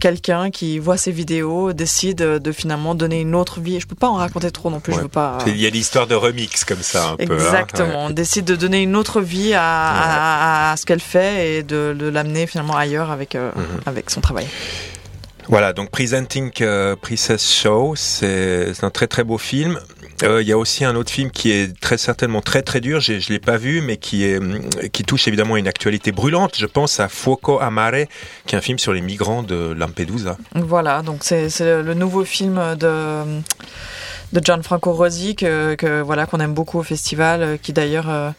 quelqu'un 0.00 0.50
qui 0.50 0.78
voit 0.78 0.96
ces 0.96 1.12
vidéos 1.12 1.72
décide 1.72 2.18
de 2.18 2.52
finalement 2.52 2.94
donner 2.94 3.20
une 3.20 3.34
autre 3.34 3.60
vie. 3.60 3.78
Je 3.78 3.86
peux 3.86 3.94
pas 3.94 4.08
en 4.08 4.14
raconter 4.14 4.50
trop 4.50 4.70
non 4.70 4.80
plus 4.80 4.94
je 4.94 5.00
veux 5.00 5.08
pas 5.08 5.38
il 5.46 5.60
y 5.60 5.66
a 5.66 5.70
l'histoire 5.70 6.06
de 6.06 6.14
remix 6.14 6.64
comme 6.64 6.82
ça 6.82 7.10
un 7.10 7.16
peu 7.16 7.32
hein. 7.32 7.36
exactement. 7.36 8.06
On 8.06 8.10
décide 8.10 8.44
de 8.44 8.56
donner 8.56 8.82
une 8.82 8.96
autre 8.96 9.20
vie 9.20 9.52
à, 9.54 10.70
à, 10.72 10.76
ce 10.76 10.86
qu'elle 10.86 11.00
fait 11.00 11.58
et 11.58 11.62
de, 11.62 11.94
de 11.98 12.08
l'amener 12.08 12.46
finalement 12.46 12.76
ailleurs 12.76 13.10
avec 13.10 13.34
mhm. 13.34 13.52
avec 13.84 14.10
son 14.10 14.20
travail 14.20 14.46
voilà, 15.48 15.72
donc 15.72 15.90
Presenting 15.90 16.50
uh, 16.60 16.96
Princess 17.00 17.52
Show, 17.52 17.94
c'est 17.96 18.72
un 18.82 18.90
très 18.90 19.06
très 19.06 19.24
beau 19.24 19.38
film. 19.38 19.78
Euh, 20.22 20.40
il 20.40 20.48
y 20.48 20.52
a 20.52 20.58
aussi 20.58 20.84
un 20.84 20.96
autre 20.96 21.10
film 21.10 21.30
qui 21.30 21.50
est 21.50 21.78
très 21.78 21.98
certainement 21.98 22.40
très 22.40 22.62
très 22.62 22.80
dur, 22.80 23.00
je 23.00 23.12
ne 23.12 23.28
l'ai 23.28 23.38
pas 23.38 23.56
vu, 23.56 23.80
mais 23.80 23.96
qui, 23.96 24.24
est, 24.24 24.40
qui 24.90 25.04
touche 25.04 25.28
évidemment 25.28 25.56
une 25.56 25.68
actualité 25.68 26.10
brûlante. 26.10 26.56
Je 26.56 26.66
pense 26.66 27.00
à 27.00 27.08
Fuoco 27.08 27.60
Amare, 27.60 28.06
qui 28.46 28.54
est 28.54 28.58
un 28.58 28.62
film 28.62 28.78
sur 28.78 28.92
les 28.92 29.02
migrants 29.02 29.42
de 29.42 29.74
Lampedusa. 29.76 30.36
Voilà, 30.54 31.02
donc 31.02 31.18
c'est 31.22 31.48
le 31.60 31.94
nouveau 31.94 32.24
film 32.24 32.74
de 32.76 33.22
de 34.32 34.40
Gianfranco 34.44 34.92
Rosi 34.92 35.36
que, 35.36 36.02
voilà 36.02 36.26
qu'on 36.26 36.40
aime 36.40 36.54
beaucoup 36.54 36.78
au 36.78 36.82
festival, 36.82 37.42
euh, 37.42 37.56
qui 37.60 37.72
d'ailleurs 37.72 38.08
euh, 38.08 38.30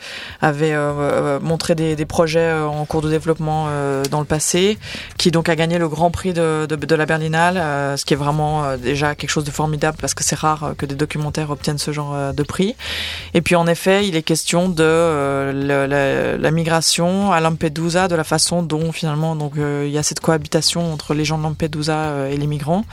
avait 0.41 0.73
euh, 0.73 1.39
montré 1.39 1.75
des, 1.75 1.95
projets 2.05 2.53
en 2.53 2.85
cours 2.85 3.01
de 3.01 3.09
développement 3.09 3.67
dans 4.09 4.19
le 4.19 4.25
passé, 4.25 4.77
qui 5.17 5.29
donc 5.29 5.49
a 5.49 5.55
gagné 5.55 5.77
le 5.77 5.89
Grand 5.89 6.09
Prix 6.09 6.31
de, 6.33 6.95
la 6.95 7.05
Berlinale, 7.05 7.97
ce 7.97 8.05
qui 8.05 8.13
est 8.13 8.17
vraiment 8.17 8.77
déjà 8.77 9.13
quelque 9.13 9.29
chose 9.29 9.43
de 9.43 9.51
formidable 9.51 9.97
parce 9.99 10.13
que 10.13 10.23
c'est 10.23 10.37
rare 10.37 10.73
que 10.77 10.85
des 10.85 10.95
documentaires 10.95 11.49
obtiennent 11.49 11.77
ce 11.77 11.91
genre 11.91 12.33
de 12.33 12.43
prix. 12.43 12.75
Et 13.33 13.41
puis 13.41 13.55
en 13.55 13.67
effet, 13.67 14.07
il 14.07 14.15
est 14.15 14.21
question 14.21 14.69
de 14.69 15.51
la, 15.53 16.37
la, 16.37 16.51
migration 16.51 17.33
à 17.33 17.41
Lampedusa, 17.41 18.07
de 18.07 18.15
la 18.15 18.23
façon 18.23 18.63
dont 18.63 18.93
finalement 18.93 19.35
donc 19.35 19.53
il 19.57 19.89
y 19.89 19.97
a 19.97 20.03
cette 20.03 20.21
cohabitation 20.21 20.93
entre 20.93 21.13
les 21.13 21.25
gens 21.25 21.37
de 21.37 21.43
Lampedusa 21.43 22.29
et 22.29 22.37
les 22.37 22.47
migrants. 22.47 22.85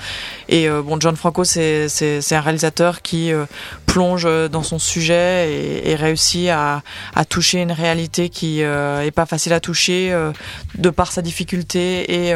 Et 0.49 0.69
bon, 0.69 0.99
Gianfranco 0.99 1.45
c'est 1.45 1.89
c'est 1.89 2.35
un 2.35 2.41
réalisateur 2.41 2.84
qui 2.93 3.33
euh, 3.33 3.47
plonge 3.87 4.27
dans 4.51 4.63
son 4.63 4.79
sujet 4.79 5.83
et, 5.85 5.95
réussit 5.95 6.49
à, 6.49 6.83
toucher 7.29 7.63
une 7.63 7.73
réalité 7.73 8.29
qui 8.29 8.63
euh, 8.63 9.03
est 9.03 9.11
pas 9.11 9.27
facile 9.27 9.53
à 9.53 9.61
toucher 9.61 10.13
euh, 10.13 10.33
de 10.77 10.91
par 10.91 11.13
sa 11.13 11.23
difficulté 11.23 12.29
et, 12.29 12.35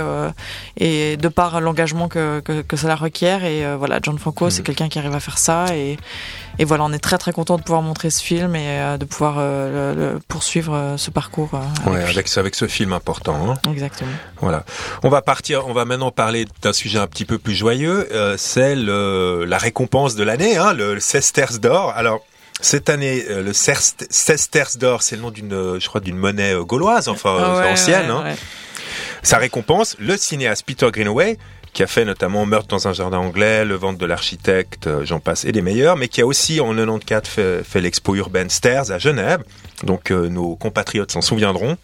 et 0.77 1.17
de 1.17 1.29
par 1.29 1.61
l'engagement 1.61 2.09
que, 2.09 2.41
que, 2.41 2.77
cela 2.77 2.95
requiert. 2.95 3.45
Et 3.45 3.65
voilà, 3.77 3.99
John 4.03 4.19
Franco, 4.19 4.51
c'est 4.51 4.63
mm. 4.63 4.65
quelqu'un 4.65 4.89
qui 4.89 4.99
arrive 4.99 5.15
à 5.15 5.21
faire 5.21 5.39
ça 5.39 5.67
et 5.75 5.97
et 6.59 6.65
voilà, 6.65 6.85
on 6.85 6.93
est 6.93 6.99
très 6.99 7.19
très 7.19 7.33
content 7.33 7.57
de 7.57 7.63
pouvoir 7.63 7.83
montrer 7.83 8.11
ce 8.11 8.23
film 8.23 8.57
et 8.57 8.67
euh, 8.67 8.97
de 8.97 9.05
pouvoir 9.05 9.37
euh, 9.39 10.19
poursuivre 10.29 10.75
euh, 10.75 10.97
ce 10.97 11.11
parcours. 11.11 11.51
ouais, 11.87 12.03
avec, 12.03 12.37
avec 12.37 12.55
ce 12.55 12.67
film 12.67 12.93
important. 12.93 13.53
Hein. 13.53 13.71
Exactement. 13.71 14.11
Voilà. 14.41 14.65
On 15.03 15.09
va 15.09 15.23
partir, 15.23 15.67
on 15.69 15.73
va 15.73 15.85
maintenant 15.85 16.11
parler 16.11 16.47
d'un 16.63 16.73
sujet 16.73 16.99
un 16.99 17.07
petit 17.07 17.25
peu 17.25 17.39
plus 17.39 17.55
joyeux. 17.55 18.09
c'est 18.37 18.75
la 18.77 19.59
récompense 19.59 20.15
de 20.15 20.25
l'année, 20.25 20.57
hein, 20.57 20.73
le 20.73 21.01
Sesters 21.01 21.59
d'or. 21.59 21.93
Alors. 21.97 22.21
Cette 22.61 22.89
année, 22.89 23.25
le 23.29 23.53
Sesters 23.53 24.79
d'or, 24.81 25.03
c'est 25.05 25.15
le 25.15 25.23
nom 25.23 25.31
d'une, 25.31 25.79
je 25.79 25.87
crois, 25.87 26.01
d'une 26.01 26.17
monnaie 26.17 26.57
gauloise, 26.63 27.07
enfin 27.07 27.63
ancienne. 27.71 28.11
hein. 28.11 28.35
Ça 29.23 29.39
récompense 29.39 29.95
le 30.01 30.17
cinéaste 30.17 30.65
Peter 30.67 30.89
Greenaway, 30.91 31.39
qui 31.79 31.85
a 31.85 31.87
fait 31.87 32.05
notamment 32.05 32.45
Meurtre 32.45 32.67
dans 32.67 32.89
un 32.89 32.93
jardin 32.93 33.19
anglais, 33.19 33.65
Le 33.65 33.77
ventre 33.77 33.99
de 33.99 34.05
l'architecte, 34.05 34.89
euh, 34.89 35.05
j'en 35.05 35.21
passe, 35.21 35.45
et 35.45 35.53
les 35.53 35.63
meilleurs, 35.63 35.97
mais 35.97 36.09
qui 36.09 36.21
a 36.21 36.27
aussi 36.27 36.59
en 36.59 36.75
94 36.75 37.63
fait, 37.65 37.81
l'expo 37.81 38.17
urbaine 38.17 38.51
Stairs 38.51 38.91
à 38.91 38.99
Genève. 38.99 39.45
Donc 39.85 40.11
euh, 40.11 40.29
nos 40.29 40.57
compatriotes 40.57 41.13
s'en 41.13 41.21
souviendront. 41.21 41.77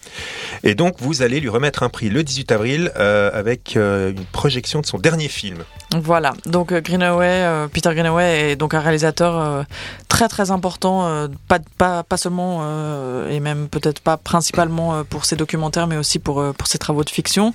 Et 0.65 0.75
donc 0.75 0.97
vous 0.99 1.23
allez 1.23 1.39
lui 1.39 1.49
remettre 1.49 1.85
un 1.85 1.91
prix 1.91 2.09
le 2.09 2.25
18 2.25 2.51
avril 2.51 2.91
euh, 2.97 3.31
avec 3.33 3.77
une 3.77 4.25
projection 4.33 4.81
de 4.81 4.87
son 4.87 4.99
dernier 4.99 5.29
film. 5.29 5.63
Voilà, 5.95 6.35
donc 6.47 6.73
Greenaway, 6.73 7.69
Peter 7.73 7.91
Greenaway 7.93 8.51
est 8.51 8.57
donc 8.57 8.75
un 8.75 8.81
réalisateur 8.81 9.65
très 10.09 10.29
très 10.29 10.51
important, 10.51 11.29
pas, 11.49 11.59
pas, 11.79 12.03
pas 12.03 12.17
seulement 12.17 12.63
et 13.29 13.41
même 13.41 13.69
peut-être 13.69 14.01
pas 14.01 14.17
principalement 14.17 15.05
pour 15.05 15.25
ses 15.25 15.37
documentaires, 15.37 15.87
mais 15.87 15.97
aussi 15.97 16.19
pour, 16.19 16.43
pour 16.55 16.67
ses 16.67 16.79
travaux 16.79 17.05
de 17.05 17.11
fiction. 17.11 17.55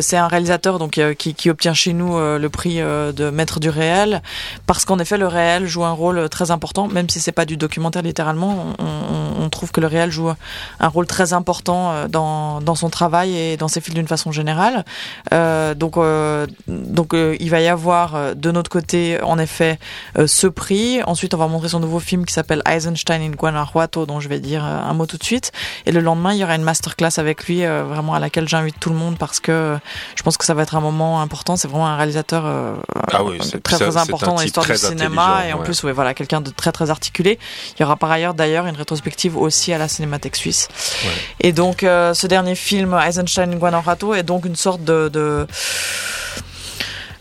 C'est 0.00 0.16
un 0.16 0.28
réalisateur 0.28 0.78
donc 0.78 1.00
qui, 1.16 1.34
qui 1.34 1.50
obtient 1.50 1.74
chez 1.74 1.92
nous 1.92 2.16
euh, 2.16 2.38
le 2.38 2.48
prix 2.48 2.80
euh, 2.80 3.12
de 3.12 3.30
maître 3.30 3.60
du 3.60 3.68
réel, 3.68 4.22
parce 4.66 4.84
qu'en 4.84 4.98
effet 4.98 5.16
le 5.16 5.26
réel 5.26 5.66
joue 5.66 5.84
un 5.84 5.92
rôle 5.92 6.28
très 6.28 6.50
important, 6.50 6.88
même 6.88 7.08
si 7.08 7.20
c'est 7.20 7.32
pas 7.32 7.44
du 7.44 7.56
documentaire 7.56 8.02
littéralement, 8.02 8.74
on, 8.78 9.48
trouve 9.50 9.72
que 9.72 9.80
le 9.80 9.88
réel 9.88 10.12
joue 10.12 10.30
un 10.78 10.88
rôle 10.88 11.06
très 11.06 11.32
important 11.32 11.90
euh, 11.90 12.08
dans, 12.08 12.60
dans 12.60 12.76
son 12.76 12.88
travail 12.88 13.36
et 13.36 13.56
dans 13.56 13.66
ses 13.66 13.80
films 13.80 13.96
d'une 13.96 14.06
façon 14.06 14.30
générale. 14.30 14.84
donc 15.76 15.98
donc 16.68 17.14
il 17.14 17.50
va 17.50 17.60
y 17.60 17.66
avoir 17.70 18.36
de 18.36 18.50
notre 18.50 18.70
côté, 18.70 19.18
en 19.22 19.38
effet, 19.38 19.78
ce 20.26 20.46
prix. 20.46 21.02
Ensuite, 21.04 21.34
on 21.34 21.38
va 21.38 21.46
montrer 21.46 21.68
son 21.68 21.80
nouveau 21.80 22.00
film 22.00 22.26
qui 22.26 22.34
s'appelle 22.34 22.62
Eisenstein 22.68 23.22
in 23.22 23.30
Guanajuato, 23.30 24.06
dont 24.06 24.20
je 24.20 24.28
vais 24.28 24.40
dire 24.40 24.64
un 24.64 24.92
mot 24.92 25.06
tout 25.06 25.16
de 25.16 25.24
suite. 25.24 25.52
Et 25.86 25.92
le 25.92 26.00
lendemain, 26.00 26.32
il 26.32 26.38
y 26.38 26.44
aura 26.44 26.54
une 26.54 26.62
masterclass 26.62 27.18
avec 27.18 27.46
lui, 27.46 27.64
vraiment 27.64 28.14
à 28.14 28.18
laquelle 28.18 28.48
j'invite 28.48 28.78
tout 28.78 28.90
le 28.90 28.96
monde 28.96 29.16
parce 29.18 29.40
que 29.40 29.78
je 30.16 30.22
pense 30.22 30.36
que 30.36 30.44
ça 30.44 30.54
va 30.54 30.62
être 30.62 30.74
un 30.74 30.80
moment 30.80 31.22
important. 31.22 31.56
C'est 31.56 31.68
vraiment 31.68 31.86
un 31.86 31.96
réalisateur 31.96 32.44
ah 33.12 33.24
oui, 33.24 33.38
très 33.62 33.78
très 33.78 33.96
important 33.96 34.34
dans 34.34 34.42
l'histoire 34.42 34.66
du 34.66 34.76
cinéma 34.76 35.46
et 35.48 35.52
en 35.52 35.58
plus, 35.58 35.82
ouais, 35.84 35.92
voilà, 35.92 36.14
quelqu'un 36.14 36.40
de 36.40 36.50
très 36.50 36.72
très 36.72 36.90
articulé. 36.90 37.38
Il 37.76 37.82
y 37.82 37.84
aura 37.84 37.96
par 37.96 38.10
ailleurs 38.10 38.34
d'ailleurs 38.34 38.66
une 38.66 38.76
rétrospective 38.76 39.36
aussi 39.36 39.72
à 39.72 39.78
la 39.78 39.88
Cinémathèque 39.88 40.36
suisse. 40.36 40.68
Ouais. 41.04 41.10
Et 41.40 41.52
donc, 41.52 41.80
ce 41.80 42.26
dernier 42.26 42.54
film, 42.54 42.98
Eisenstein 43.06 43.52
in 43.52 43.56
Guanajuato, 43.56 44.14
est 44.14 44.22
donc 44.22 44.44
une 44.44 44.56
sorte 44.56 44.82
de, 44.84 45.08
de 45.08 45.46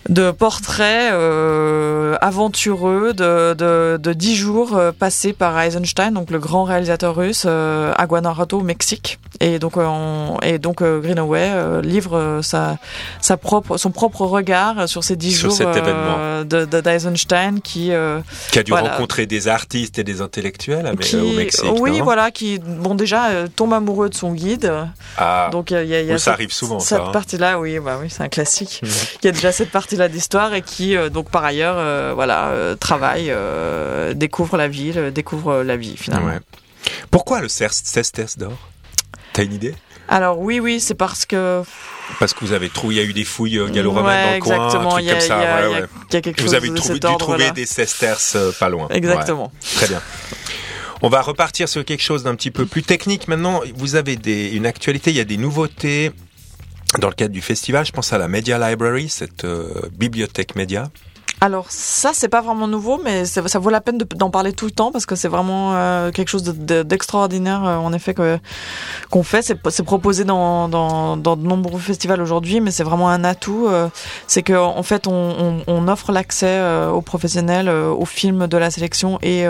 de 0.10 0.32
portraits 0.32 1.14
euh, 1.14 2.18
aventureux 2.20 3.14
de, 3.14 3.54
de, 3.54 3.98
de 4.02 4.14
10 4.14 4.36
jours 4.36 4.76
euh, 4.76 4.92
passés 4.92 5.34
par 5.34 5.60
Eisenstein, 5.60 6.12
donc 6.12 6.32
le 6.32 6.40
grand 6.40 6.64
réalisateur 6.64 7.16
russe, 7.16 7.44
euh, 7.46 7.94
à 7.96 8.08
Guanajuato, 8.08 8.58
au 8.60 8.64
Mexique. 8.64 9.20
Et 9.40 9.60
donc, 9.60 9.78
on, 9.78 10.38
et 10.42 10.58
donc 10.58 10.84
Greenaway 10.84 11.82
livre 11.82 12.42
sa, 12.44 12.78
sa 13.22 13.38
propre, 13.38 13.78
son 13.78 13.92
propre 13.92 14.26
regard 14.26 14.90
sur 14.90 15.04
ces 15.04 15.16
10 15.16 15.32
jours 15.32 15.58
d'Eisenstein 16.46 17.56
de, 17.56 17.60
qui... 17.62 17.92
qui 18.52 18.60
a 18.60 18.64
dû 18.64 18.74
rencontrer 18.74 19.28
des 19.28 19.48
artistes 19.48 19.98
et 20.00 20.04
des 20.04 20.20
intellectuels 20.22 20.94
qui, 21.00 21.16
au 21.16 21.32
Mexique. 21.32 21.70
Oui, 21.80 22.02
voilà, 22.02 22.32
qui, 22.32 22.60
bon, 22.60 22.96
déjà, 22.96 23.30
tombe 23.56 23.74
amoureux 23.74 24.10
de 24.10 24.16
son 24.16 24.34
guide. 24.34 24.74
Ah, 25.18 25.50
donc, 25.54 25.72
il 25.72 25.86
y 25.86 25.96
a, 25.96 26.02
y 26.02 26.12
a 26.12 26.18
ça 26.18 26.34
arrive 26.34 26.52
souvent, 26.52 26.80
cette 26.80 27.00
hein. 27.00 27.12
partie-là, 27.14 27.60
oui, 27.60 27.80
bah, 27.80 27.98
oui 28.02 28.08
c'est 28.10 28.24
un 28.24 28.30
classique. 28.30 28.82
il 28.84 29.26
y 29.26 29.30
a 29.30 29.32
déjà 29.32 29.54
cette 29.54 29.72
partie 29.72 29.96
d'histoire 30.08 30.54
et 30.54 30.62
qui 30.62 30.96
euh, 30.96 31.10
donc 31.10 31.30
par 31.30 31.44
ailleurs 31.44 31.76
euh, 31.78 32.14
voilà 32.14 32.50
euh, 32.50 32.76
travaille, 32.76 33.34
découvre 34.16 34.58
la 34.58 34.68
ville, 34.68 35.12
découvre 35.14 35.64
la 35.64 35.78
vie 35.78 35.98
finalement. 35.98 36.32
Pourquoi 37.12 37.42
le 37.42 37.48
Cesters 37.50 38.38
d'or? 38.38 38.58
T'as 39.34 39.44
une 39.44 39.54
idée? 39.54 39.76
Alors 40.08 40.40
oui, 40.40 40.60
oui, 40.60 40.80
c'est 40.80 40.96
parce 40.96 41.26
que 41.26 41.64
parce 42.20 42.34
que 42.34 42.40
vous 42.44 42.54
avez 42.54 42.70
trouvé, 42.70 42.96
il 42.96 42.98
y 42.98 43.02
a 43.02 43.04
eu 43.04 43.14
des 43.14 43.26
fouilles 43.26 43.60
gallo-romaines 43.72 44.26
dans 44.30 44.36
le 44.36 44.42
coin, 44.42 44.68
un 44.68 44.90
truc 44.90 45.08
comme 45.08 45.20
ça. 45.20 46.44
vous 46.44 46.54
avez 46.56 46.74
trouvé, 46.74 47.00
dû 47.00 47.18
trouver 47.18 47.52
des 47.52 47.66
sesterces 47.66 48.38
pas 48.60 48.70
loin. 48.70 48.88
Exactement. 48.90 49.52
Très 49.76 49.88
bien. 49.88 50.02
On 51.02 51.10
va 51.10 51.22
repartir 51.22 51.70
sur 51.70 51.86
quelque 51.86 52.04
chose 52.04 52.24
d'un 52.24 52.36
petit 52.36 52.52
peu 52.52 52.66
plus 52.66 52.84
technique 52.84 53.28
maintenant. 53.28 53.62
Vous 53.76 53.96
avez 53.96 54.18
des, 54.18 54.50
une 54.50 54.66
actualité, 54.66 55.12
il 55.12 55.18
y 55.18 55.22
a 55.22 55.26
des 55.26 55.38
nouveautés 55.38 56.12
dans 56.98 57.10
le 57.10 57.14
cadre 57.14 57.34
du 57.34 57.42
festival, 57.42 57.86
je 57.86 57.92
pense 57.92 58.14
à 58.14 58.18
la 58.18 58.28
Media 58.28 58.58
Library, 58.58 59.10
cette 59.10 59.46
euh, 59.46 59.82
bibliothèque 59.92 60.56
média. 60.56 60.90
Alors 61.42 61.68
ça, 61.70 62.12
c'est 62.14 62.28
pas 62.28 62.42
vraiment 62.42 62.68
nouveau, 62.68 63.00
mais 63.04 63.24
ça, 63.24 63.60
vaut 63.60 63.70
la 63.70 63.80
peine 63.80 63.98
d'en 63.98 64.30
parler 64.30 64.52
tout 64.52 64.66
le 64.66 64.72
temps 64.72 64.92
parce 64.92 65.06
que 65.06 65.16
c'est 65.16 65.30
vraiment 65.30 65.74
euh, 65.74 66.12
quelque 66.12 66.28
chose 66.28 66.44
d'extraordinaire, 66.44 67.66
euh, 67.66 67.78
en 67.78 67.94
effet, 67.94 68.14
qu'on 68.14 69.24
fait. 69.24 69.42
C'est 69.42 69.84
proposé 69.84 70.26
dans, 70.26 70.68
dans, 70.68 71.16
dans, 71.16 71.38
de 71.38 71.48
nombreux 71.48 71.80
festivals 71.80 72.22
aujourd'hui, 72.22 72.60
mais 72.60 72.72
c'est 72.72 72.84
vraiment 72.84 73.10
un 73.10 73.24
atout. 73.24 73.68
Euh, 73.70 73.88
c'est 74.28 74.44
qu'en 74.44 74.78
en 74.78 74.84
fait, 74.84 75.08
on, 75.08 75.62
on, 75.66 75.88
offre 75.88 76.12
l'accès 76.12 76.62
aux 76.92 77.02
professionnels, 77.02 77.70
aux 77.70 78.06
films 78.06 78.48
de 78.48 78.58
la 78.58 78.70
sélection 78.70 79.18
et, 79.24 79.46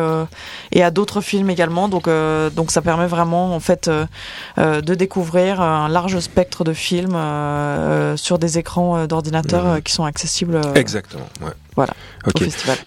et 0.72 0.84
à 0.84 0.92
d'autres 0.92 1.22
films 1.22 1.50
également. 1.50 1.90
Donc, 1.90 2.08
donc 2.56 2.72
ça 2.72 2.82
permet 2.82 3.08
vraiment, 3.08 3.54
en 3.56 3.60
fait, 3.60 3.90
de 4.58 4.94
découvrir 4.94 5.60
un 5.60 5.90
large 5.90 6.20
spectre 6.20 6.64
de 6.64 6.72
films 6.72 7.18
sur 8.16 8.40
des 8.40 8.58
écrans 8.58 9.06
d'ordinateur 9.08 9.66
mmh. 9.66 9.82
qui 9.82 9.92
sont 9.92 10.06
accessibles. 10.06 10.62
Exactement. 10.76 11.28
Ouais. 11.42 11.79
Voilà. 11.80 11.94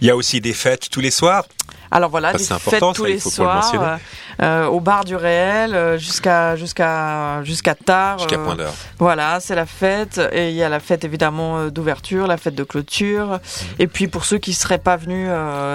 Il 0.02 0.06
y 0.06 0.10
a 0.10 0.16
aussi 0.16 0.42
des 0.42 0.52
fêtes 0.52 0.90
tous 0.90 1.00
les 1.00 1.10
soirs. 1.10 1.46
Alors 1.90 2.10
voilà, 2.10 2.34
des 2.34 2.44
fêtes 2.44 2.84
tous 2.94 3.04
les 3.04 3.18
soirs, 3.18 3.98
euh, 4.42 4.66
au 4.66 4.80
bar 4.80 5.04
du 5.04 5.14
réel, 5.14 5.72
euh, 5.74 5.98
jusqu'à 5.98 6.56
jusqu'à 6.56 7.44
jusqu'à 7.44 7.76
tard. 7.76 8.18
Jusqu'à 8.18 8.38
point 8.38 8.56
d'heure. 8.56 8.74
Voilà, 8.98 9.38
c'est 9.38 9.54
la 9.54 9.66
fête 9.66 10.20
et 10.32 10.50
il 10.50 10.56
y 10.56 10.64
a 10.64 10.68
la 10.68 10.80
fête 10.80 11.04
évidemment 11.04 11.68
d'ouverture, 11.68 12.26
la 12.26 12.36
fête 12.36 12.56
de 12.56 12.64
clôture. 12.64 13.38
Et 13.78 13.86
puis 13.86 14.08
pour 14.08 14.24
ceux 14.24 14.38
qui 14.38 14.52
seraient 14.52 14.78
pas 14.78 14.96
venus 14.96 15.30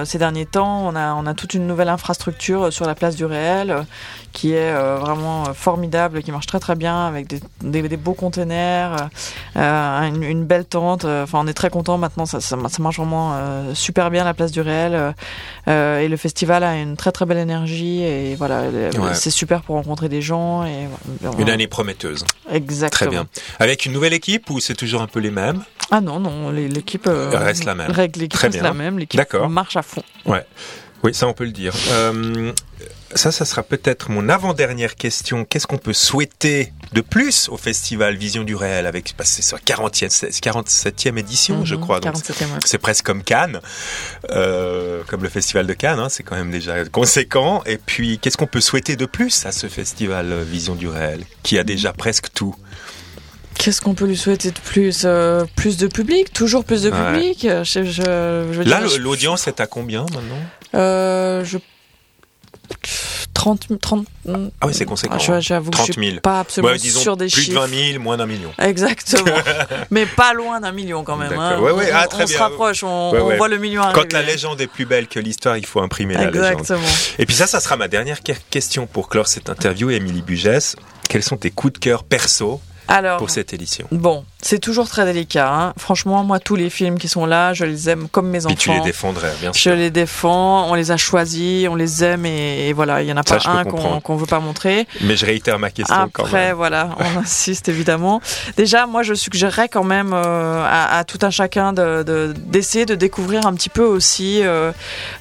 ces 0.06 0.18
derniers 0.18 0.46
temps, 0.46 0.86
on 0.86 0.96
a 0.96 1.14
on 1.14 1.26
a 1.26 1.34
toute 1.34 1.54
une 1.54 1.66
nouvelle 1.66 1.90
infrastructure 1.90 2.74
sur 2.74 2.86
la 2.86 2.96
place 2.96 3.16
du 3.16 3.26
réel 3.26 3.86
qui 4.34 4.54
est 4.54 4.72
vraiment 4.72 5.46
formidable, 5.54 6.22
qui 6.22 6.32
marche 6.32 6.46
très 6.46 6.60
très 6.60 6.76
bien 6.76 7.08
avec 7.08 7.28
des, 7.28 7.40
des, 7.82 7.98
beaux 7.98 8.14
containers, 8.14 9.10
une, 9.56 10.24
une, 10.24 10.46
belle 10.46 10.66
tente. 10.66 11.06
Enfin, 11.06 11.40
on 11.44 11.48
est 11.48 11.54
très 11.54 11.70
content 11.70 11.98
maintenant. 11.98 12.26
Ça, 12.26 12.40
ça, 12.40 12.56
ça 12.68 12.84
marche 12.84 12.98
vraiment 12.98 13.36
super 13.74 14.12
bien 14.12 14.24
la 14.24 14.34
place 14.34 14.52
du 14.52 14.62
réel. 14.62 15.14
et 15.68 16.08
le 16.08 16.18
festival 16.18 16.64
a 16.64 16.76
une 16.76 16.98
très 16.98 17.12
très 17.12 17.26
belle 17.26 17.40
énergie 17.40 18.04
et 18.04 18.36
voilà, 18.36 18.57
c'est 19.14 19.30
super 19.30 19.62
pour 19.62 19.76
rencontrer 19.76 20.10
des 20.10 20.22
gens 20.22 20.66
et 20.66 20.88
une 21.40 21.50
année 21.50 21.68
prometteuse. 21.68 22.26
Exactement. 22.52 22.90
Très 22.90 23.08
bien. 23.08 23.28
Avec 23.60 23.86
une 23.86 23.92
nouvelle 23.94 24.14
équipe 24.14 24.50
ou 24.50 24.60
c'est 24.60 24.76
toujours 24.76 25.02
un 25.02 25.08
peu 25.08 25.20
les 25.20 25.32
mêmes 25.32 25.64
Ah 25.92 26.02
non 26.02 26.20
non, 26.20 26.52
l'équipe 26.52 27.08
euh, 27.08 27.30
reste 27.34 27.66
la 27.66 27.76
même. 27.76 27.92
L'équipe 27.92 28.34
reste 28.34 28.62
la 28.62 28.74
même. 28.74 29.00
L'équipe 29.00 29.22
marche 29.50 29.76
à 29.78 29.82
fond. 29.82 30.04
Ouais. 30.26 30.46
Oui, 31.04 31.14
ça 31.14 31.28
on 31.28 31.34
peut 31.34 31.46
le 31.46 31.52
dire. 31.52 31.74
Euh, 31.92 32.52
ça, 33.16 33.32
ça 33.32 33.46
sera 33.46 33.64
peut-être 33.64 34.12
mon 34.12 34.30
avant-dernière 34.30 34.96
question. 34.96 35.46
Qu'est-ce 35.46 35.68
qu'on 35.68 35.78
peut 35.78 35.94
souhaiter 35.94 36.74
de 36.94 37.02
plus 37.02 37.50
au 37.50 37.58
festival 37.58 38.16
Vision 38.16 38.44
du 38.44 38.56
réel 38.56 38.86
avec 38.86 39.14
bah, 39.18 39.24
c'est 39.26 39.42
sa 39.42 39.58
47e 39.58 41.18
édition, 41.18 41.66
je 41.66 41.76
mhm, 41.76 41.82
crois. 41.82 42.02
c'est 42.66 42.78
presque 42.78 43.06
comme 43.06 43.24
Cannes, 43.24 43.60
euh, 44.32 45.04
comme 45.08 45.24
le 45.24 45.30
festival 45.30 45.68
de 45.68 45.74
Cannes. 45.74 46.00
Hein, 46.00 46.10
c'est 46.10 46.24
quand 46.24 46.36
même 46.36 46.52
déjà 46.52 46.86
conséquent. 46.86 47.64
Et 47.66 47.78
puis, 47.78 48.20
qu'est-ce 48.20 48.38
qu'on 48.38 48.48
peut 48.48 48.62
souhaiter 48.62 48.96
de 48.96 49.06
plus 49.06 49.46
à 49.46 49.52
ce 49.52 49.68
festival 49.68 50.32
euh, 50.32 50.44
Vision 50.44 50.76
du 50.76 50.88
réel, 50.88 51.24
qui 51.44 51.58
a 51.58 51.64
déjà 51.64 51.94
presque 51.94 52.28
tout? 52.34 52.56
Qu'est-ce 53.58 53.82
qu'on 53.82 53.96
peut 53.96 54.06
lui 54.06 54.18
souhaiter 54.18 54.52
de 54.52 54.60
plus 54.60 55.02
euh, 55.06 55.46
Plus 55.56 55.78
de 55.78 55.88
public 55.88 56.32
Toujours 56.32 56.64
plus 56.64 56.84
de 56.84 56.92
public? 56.92 57.44
Là, 57.44 58.82
l'audience 59.00 59.48
est 59.48 59.60
à 59.60 59.68
combien 59.68 60.02
maintenant? 60.02 60.40
Euh, 60.76 61.44
je 61.44 61.58
30, 63.34 63.80
30 63.80 64.08
Ah 64.28 64.68
oui, 64.68 64.74
c'est 64.74 64.86
conséquent. 64.86 65.18
Ah, 65.20 65.40
j'avoue 65.40 65.70
30 65.70 65.94
000. 65.94 66.02
je 66.02 66.10
suis 66.12 66.20
pas 66.20 66.40
absolument 66.40 66.74
ouais, 66.74 66.80
disons 66.80 67.00
sur 67.00 67.18
des 67.18 67.28
plus 67.28 67.42
chiffres. 67.42 67.66
Plus 67.66 67.70
de 67.70 67.76
20 67.76 67.92
000, 67.94 68.04
moins 68.04 68.18
d'un 68.18 68.26
million. 68.26 68.52
Exactement. 68.58 69.36
Mais 69.92 70.06
pas 70.06 70.34
loin 70.34 70.60
d'un 70.60 70.72
million 70.72 71.04
quand 71.04 71.18
même. 71.18 71.32
Hein. 71.34 71.60
Ouais, 71.60 71.72
ouais. 71.72 71.90
Ah, 71.94 72.08
on 72.14 72.18
bien. 72.18 72.28
se 72.28 72.38
rapproche, 72.38 72.84
on, 72.84 73.12
voit 73.38 73.48
le 73.48 73.58
million 73.58 73.82
arriver. 73.84 74.02
Quand 74.02 74.14
la 74.14 74.24
légende 74.24 74.60
est 74.60 74.68
plus 74.68 74.86
belle 74.86 75.08
que 75.08 75.20
l'histoire, 75.20 75.58
il 75.58 75.66
faut 75.66 75.82
imprimer 75.82 76.16
Exactement. 76.16 76.80
la 76.80 76.86
légende. 76.86 76.98
Et 77.20 77.26
puis 77.26 77.36
ça, 77.36 77.48
ça 77.48 77.60
sera 77.60 77.78
ma 77.78 77.88
dernière 77.88 78.20
question 78.50 78.88
pour 78.88 79.08
clore 79.08 79.28
cette 79.28 79.50
interview, 79.50 79.92
Émilie 79.92 80.24
Bugès. 80.24 80.76
Quels 81.08 81.24
sont 81.24 81.38
tes 81.38 81.52
coups 81.52 81.74
de 81.74 81.80
cœur 81.80 82.04
perso 82.04 82.60
alors, 82.88 83.18
pour 83.18 83.30
cette 83.30 83.54
édition 83.54 83.88
Bon, 83.92 84.24
c'est 84.42 84.60
toujours 84.60 84.88
très 84.88 85.06
délicat. 85.06 85.52
Hein. 85.52 85.74
Franchement, 85.78 86.24
moi, 86.24 86.40
tous 86.40 86.56
les 86.56 86.70
films 86.70 86.98
qui 86.98 87.08
sont 87.08 87.26
là, 87.26 87.54
je 87.54 87.66
les 87.66 87.90
aime 87.90 88.08
comme 88.08 88.30
mes 88.30 88.46
enfants. 88.46 88.54
Et 88.54 88.58
tu 88.58 88.72
les 88.72 88.80
défendrais, 88.82 89.34
bien 89.42 89.52
sûr. 89.52 89.72
Je 89.72 89.76
les 89.76 89.90
défends, 89.90 90.70
on 90.70 90.74
les 90.74 90.92
a 90.92 90.98
choisis, 90.98 91.68
on 91.68 91.76
les 91.76 92.04
aime 92.04 92.26
et, 92.26 92.72
voilà, 92.74 93.02
il 93.02 93.10
y 93.10 93.12
en 93.12 93.18
a 93.18 93.24
pas 93.24 93.40
un 93.46 93.66
qu'on 93.66 94.14
ne 94.14 94.20
veut 94.20 94.26
pas 94.26 94.40
montrer. 94.40 94.88
Mais 95.02 95.18
je 95.18 95.26
réitère 95.26 95.60
ma 95.60 95.70
question 95.70 95.96
Après, 95.96 96.24
quand 96.24 96.32
même. 96.32 96.56
voilà, 96.56 96.90
on 97.00 97.20
insiste 97.20 97.68
évidemment. 97.68 98.22
Déjà, 98.56 98.86
moi, 98.86 99.04
je 99.04 99.14
suggérerais 99.14 99.70
quand 99.70 99.84
même 99.84 100.14
euh, 100.14 100.66
à, 100.66 101.04
tout 101.04 101.20
un 101.24 101.30
chacun 101.30 101.74
d'essayer 101.74 102.86
de, 102.86 102.94
de, 102.94 103.00
découvrir 103.00 103.46
un 103.48 103.54
petit 103.54 103.70
peu 103.70 103.84
aussi, 103.84 104.42
euh, 104.44 104.72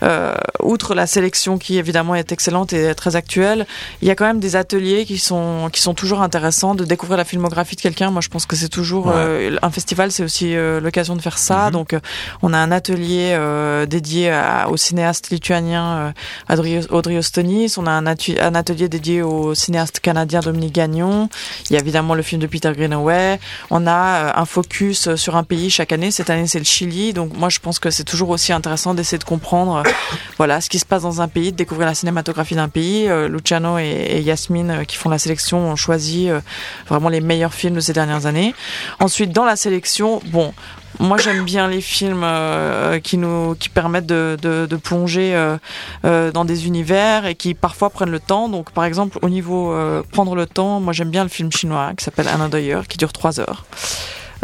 euh, 0.02 0.34
outre 0.62 0.94
la 0.94 1.06
sélection 1.06 1.58
qui 1.58 1.78
évidemment 1.78 2.14
est 2.14 2.32
excellente 2.32 2.72
et 2.72 2.94
très 2.94 3.16
actuelle, 3.16 3.66
il 4.02 4.08
y 4.08 4.10
a 4.10 4.14
quand 4.14 4.26
même 4.26 4.40
des 4.40 4.56
ateliers 4.56 5.04
qui 5.04 5.18
sont 5.18 5.68
qui 5.72 5.80
sont 5.80 5.94
toujours 5.94 6.22
intéressants 6.22 6.74
de 6.74 6.84
découvrir 6.84 7.16
la 7.16 7.24
filmographie 7.24 7.55
de 7.64 7.80
quelqu'un. 7.80 8.10
Moi, 8.10 8.20
je 8.20 8.28
pense 8.28 8.46
que 8.46 8.56
c'est 8.56 8.68
toujours 8.68 9.10
euh, 9.12 9.56
un 9.62 9.70
festival, 9.70 10.12
c'est 10.12 10.22
aussi 10.22 10.54
euh, 10.54 10.80
l'occasion 10.80 11.16
de 11.16 11.22
faire 11.22 11.38
ça. 11.38 11.66
Mhm. 11.66 11.70
Donc, 11.72 11.92
euh, 11.92 12.00
on 12.42 12.52
a 12.52 12.58
un 12.58 12.70
atelier 12.70 13.36
dédié 13.88 14.32
au 14.68 14.76
cinéaste 14.76 15.30
lituanien 15.30 16.12
Audrey 16.48 17.16
Ostonis. 17.16 17.74
On 17.76 17.86
a 17.86 17.90
un, 17.90 18.06
un, 18.06 18.54
atelier 18.54 18.88
dédié 18.88 19.22
au 19.22 19.54
cinéaste 19.54 20.00
canadien 20.00 20.40
Dominique 20.40 20.74
Gagnon. 20.74 21.28
Il 21.70 21.74
y 21.74 21.76
a 21.76 21.80
évidemment 21.80 22.14
le 22.14 22.22
film 22.22 22.40
de 22.40 22.46
Peter 22.46 22.72
Greenaway. 22.72 23.38
On 23.70 23.86
a 23.86 24.38
un 24.38 24.44
focus 24.44 25.14
sur 25.16 25.36
un 25.36 25.44
pays 25.44 25.70
chaque 25.70 25.92
année. 25.92 26.10
Cette 26.10 26.30
année, 26.30 26.46
c'est 26.46 26.58
le 26.58 26.64
Chili. 26.64 27.12
Donc, 27.12 27.36
moi, 27.36 27.48
je 27.48 27.58
pense 27.58 27.78
que 27.78 27.90
c'est 27.90 28.04
toujours 28.04 28.30
aussi 28.30 28.52
intéressant 28.52 28.94
d'essayer 28.94 29.18
de 29.18 29.24
comprendre, 29.24 29.82
voilà, 30.36 30.60
ce 30.60 30.68
qui 30.68 30.78
se 30.78 30.86
passe 30.86 31.02
dans 31.02 31.20
un 31.20 31.28
pays, 31.28 31.52
de 31.52 31.56
découvrir 31.56 31.86
la 31.86 31.94
cinématographie 31.94 32.54
d'un 32.54 32.68
pays. 32.68 33.08
Luciano 33.28 33.78
et, 33.78 33.84
et 33.84 34.20
Yasmine, 34.20 34.84
qui 34.86 34.96
font 34.96 35.08
la 35.08 35.18
sélection, 35.18 35.70
ont 35.70 35.76
choisi 35.76 36.28
vraiment 36.88 37.08
les 37.08 37.20
meilleurs 37.20 37.45
films 37.54 37.74
de 37.74 37.80
ces 37.80 37.92
dernières 37.92 38.26
années. 38.26 38.54
Ensuite, 39.00 39.32
dans 39.32 39.44
la 39.44 39.56
sélection, 39.56 40.20
bon, 40.26 40.52
moi 40.98 41.18
j'aime 41.18 41.44
bien 41.44 41.68
les 41.68 41.80
films 41.80 42.22
euh, 42.24 42.98
qui 43.00 43.18
nous 43.18 43.54
qui 43.58 43.68
permettent 43.68 44.06
de, 44.06 44.36
de, 44.40 44.66
de 44.66 44.76
plonger 44.76 45.34
euh, 45.34 45.56
euh, 46.04 46.32
dans 46.32 46.44
des 46.44 46.66
univers 46.66 47.26
et 47.26 47.34
qui 47.34 47.54
parfois 47.54 47.90
prennent 47.90 48.10
le 48.10 48.20
temps. 48.20 48.48
Donc 48.48 48.70
par 48.70 48.84
exemple 48.84 49.18
au 49.22 49.28
niveau 49.28 49.74
prendre 50.12 50.34
le 50.34 50.46
temps, 50.46 50.80
moi 50.80 50.92
j'aime 50.92 51.10
bien 51.10 51.22
le 51.22 51.28
film 51.30 51.52
chinois 51.52 51.92
qui 51.96 52.04
s'appelle 52.04 52.28
Another 52.28 52.60
Year 52.60 52.86
qui 52.88 52.96
dure 52.96 53.12
trois 53.12 53.40
heures. 53.40 53.64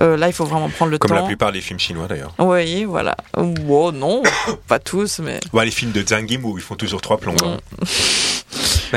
Euh, 0.01 0.17
là, 0.17 0.27
il 0.27 0.33
faut 0.33 0.47
vraiment 0.47 0.71
prendre 0.71 0.91
le 0.91 0.97
Comme 0.97 1.11
temps. 1.11 1.17
la 1.17 1.23
plupart 1.25 1.53
des 1.53 1.61
films 1.61 1.79
chinois 1.79 2.07
d'ailleurs. 2.09 2.33
Oui, 2.39 2.85
voilà. 2.85 3.15
Oh, 3.37 3.93
non, 3.93 4.23
pas 4.67 4.79
tous, 4.79 5.19
mais. 5.23 5.39
Ouais, 5.53 5.67
les 5.67 5.71
films 5.71 5.93
de 5.93 6.03
Zhang 6.03 6.29
Yimou, 6.29 6.57
ils 6.57 6.63
font 6.65 6.77
toujours 6.77 7.03
trois 7.03 7.19
plombs. 7.19 7.37
hein. 7.45 7.59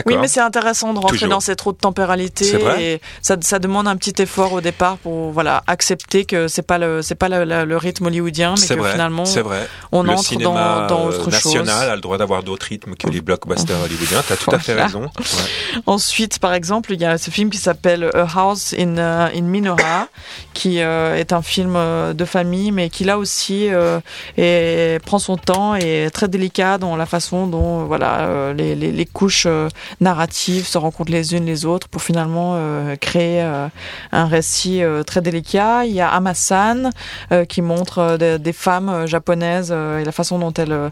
Oui, 0.06 0.18
mais 0.20 0.28
c'est 0.28 0.40
intéressant 0.42 0.94
de 0.94 1.00
rentrer 1.00 1.18
Toujours. 1.18 1.30
dans 1.30 1.40
cette 1.40 1.66
haute 1.66 1.80
temporalité 1.80 2.46
C'est 2.46 2.58
vrai 2.58 2.84
et 2.84 3.02
ça, 3.22 3.38
ça 3.42 3.60
demande 3.60 3.88
un 3.88 3.96
petit 3.96 4.14
effort 4.22 4.54
au 4.54 4.62
départ 4.62 4.98
pour 4.98 5.32
voilà 5.32 5.64
accepter 5.68 6.26
que 6.26 6.48
c'est 6.48 6.62
pas 6.62 6.78
le 6.78 7.02
c'est 7.02 7.16
pas 7.16 7.30
le, 7.30 7.46
le- 7.46 7.66
le 7.66 7.78
rythme 7.78 8.06
hollywoodien, 8.08 8.56
mais 8.60 8.68
que 8.68 8.74
vrai, 8.80 8.92
finalement 8.92 9.26
c'est 9.26 9.42
vrai. 9.42 9.68
on 9.92 10.04
le 10.04 10.12
entre 10.12 10.24
cinéma 10.24 10.86
dans, 10.90 10.96
dans 10.98 11.06
euh, 11.06 11.10
autre 11.10 11.30
national 11.30 11.66
chose. 11.66 11.70
a 11.90 11.96
le 11.96 12.02
droit 12.02 12.18
d'avoir 12.18 12.44
d'autres 12.44 12.66
rythmes 12.68 12.96
que 12.96 13.08
les 13.08 13.22
blockbusters 13.22 13.78
hollywoodiens. 13.84 14.22
T'as 14.28 14.36
tout 14.36 14.52
à 14.52 14.60
fait 14.60 14.74
raison. 14.74 15.02
Ouais. 15.04 15.82
Ensuite, 15.86 16.40
par 16.40 16.54
exemple, 16.54 16.94
il 16.94 17.02
y 17.02 17.06
a 17.06 17.18
ce 17.18 17.30
film 17.32 17.50
qui 17.50 17.58
s'appelle 17.58 18.10
A 18.14 18.28
House 18.36 18.74
in, 18.78 18.98
euh, 18.98 19.28
in 19.34 19.42
Minora, 19.42 20.08
qui 20.54 20.82
euh, 20.82 21.16
est 21.16 21.34
un 21.34 21.42
film 21.42 21.76
euh, 21.76 22.14
de 22.14 22.26
famille, 22.26 22.72
mais 22.72 22.90
qui 22.90 23.04
là 23.04 23.18
aussi 23.18 23.68
euh, 23.70 24.00
est- 24.38 25.00
prend 25.06 25.20
son 25.20 25.38
temps 25.38 25.76
et 25.76 26.04
est 26.06 26.10
très 26.10 26.28
délicat 26.28 26.78
dans 26.78 26.96
la 26.96 27.06
façon 27.06 27.48
dont 27.48 27.82
euh, 27.82 27.84
voilà 27.86 28.20
euh, 28.22 28.54
les, 28.54 28.76
les, 28.76 28.92
les 28.92 29.06
couches 29.06 29.46
euh, 29.48 29.68
narratives 30.02 30.68
se 30.68 30.78
rencontrent 30.78 31.12
les 31.12 31.34
unes 31.36 31.46
les 31.46 31.66
autres 31.66 31.88
pour 31.88 32.02
finalement 32.02 32.54
euh, 32.56 32.96
créer 32.96 33.42
euh, 33.42 33.68
un 34.12 34.26
récit 34.26 34.84
euh, 34.84 35.04
très 35.04 35.22
délicat. 35.22 35.86
Il 35.86 35.94
y 35.94 36.02
a 36.02 36.10
Amasan 36.10 36.90
euh, 37.32 37.46
qui 37.46 37.62
montre 37.62 38.18
des, 38.18 38.40
des 38.40 38.54
femmes 38.54 39.06
japonaises 39.08 39.70
euh, 39.72 40.00
et 40.00 40.06
la 40.06 40.12
façon 40.12 40.40
dont 40.40 40.54
elles 40.54 40.92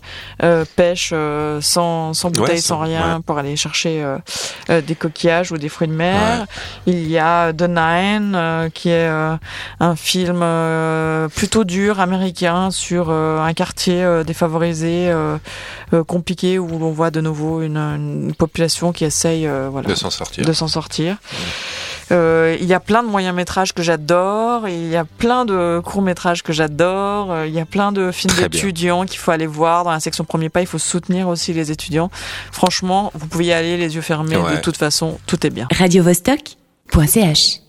pêchent 0.76 1.12
euh, 1.14 1.60
sans, 1.62 2.14
sans 2.14 2.30
bouteille, 2.30 2.60
sans- 2.62 2.76
sans 2.76 2.80
rien, 2.80 3.16
ouais. 3.18 3.22
pour 3.26 3.38
aller 3.38 3.56
chercher 3.56 4.04
des 4.70 4.96
coquillages 4.96 5.52
ou 5.52 5.58
des 5.58 5.70
fruits 5.70 5.88
de 5.88 5.94
mer. 5.94 6.46
Il 6.86 7.08
y 7.10 7.18
a 7.18 7.54
The 7.54 7.64
Nine, 7.70 8.34
euh, 8.36 8.70
qui 8.70 8.90
est 8.90 9.08
euh, 9.08 9.36
un 9.80 9.96
film 9.96 10.42
euh, 10.42 11.28
plutôt 11.30 11.64
dur 11.64 12.00
américain 12.00 12.72
sur 12.72 13.08
euh, 13.10 13.40
un 13.40 13.54
quartier 13.54 14.04
euh, 14.04 14.24
défavorisé, 14.24 15.10
euh, 15.10 15.38
euh, 15.94 16.04
compliqué, 16.04 16.60
où 16.60 16.68
l'on 16.80 16.92
voit 16.92 17.12
de 17.12 17.22
nouveau 17.22 17.62
une, 17.62 17.78
une 17.78 18.34
population 18.34 18.83
qui 18.92 19.06
essaye 19.06 19.48
euh, 19.48 19.70
voilà, 19.72 19.88
De 19.90 19.96
s'en 19.96 20.10
sortir. 20.10 20.46
de 20.46 20.54
s'en 20.54 20.68
sortir. 20.68 21.18
Euh, 22.12 22.58
il 22.60 22.66
y 22.68 22.74
a 22.74 22.80
plein 22.80 23.02
de 23.02 23.08
moyens 23.08 23.34
métrages 23.36 23.74
que 23.74 23.82
j'adore, 23.82 24.68
il 24.68 24.90
y 24.90 24.96
a 24.96 25.06
plein 25.06 25.46
de 25.46 25.82
courts 25.84 26.02
métrages 26.02 26.44
que 26.44 26.52
j'adore, 26.52 27.32
euh, 27.32 27.48
il 27.48 27.54
y 27.54 27.60
a 27.60 27.66
plein 27.66 27.92
de 27.92 28.12
films 28.12 28.36
d'étudiants 28.36 29.06
qu'il 29.06 29.20
faut 29.20 29.32
aller 29.32 29.48
voir 29.48 29.84
dans 29.84 29.92
la 29.92 30.00
section 30.00 30.24
premier 30.26 30.50
pas. 30.50 30.62
Il 30.62 30.68
faut 30.68 30.78
soutenir 30.78 31.28
aussi 31.28 31.54
les 31.54 31.72
étudiants. 31.72 32.12
Franchement, 32.52 33.12
vous 33.16 33.28
pouvez 33.28 33.46
y 33.46 33.54
aller 33.54 33.78
les 33.78 33.96
yeux 33.96 34.02
fermés. 34.02 34.36
Ouais. 34.36 34.58
De 34.58 34.62
toute 34.62 34.78
façon, 34.78 35.18
tout 35.28 35.46
est 35.48 35.50
bien. 35.50 35.68
radiovostok.ch 35.78 37.60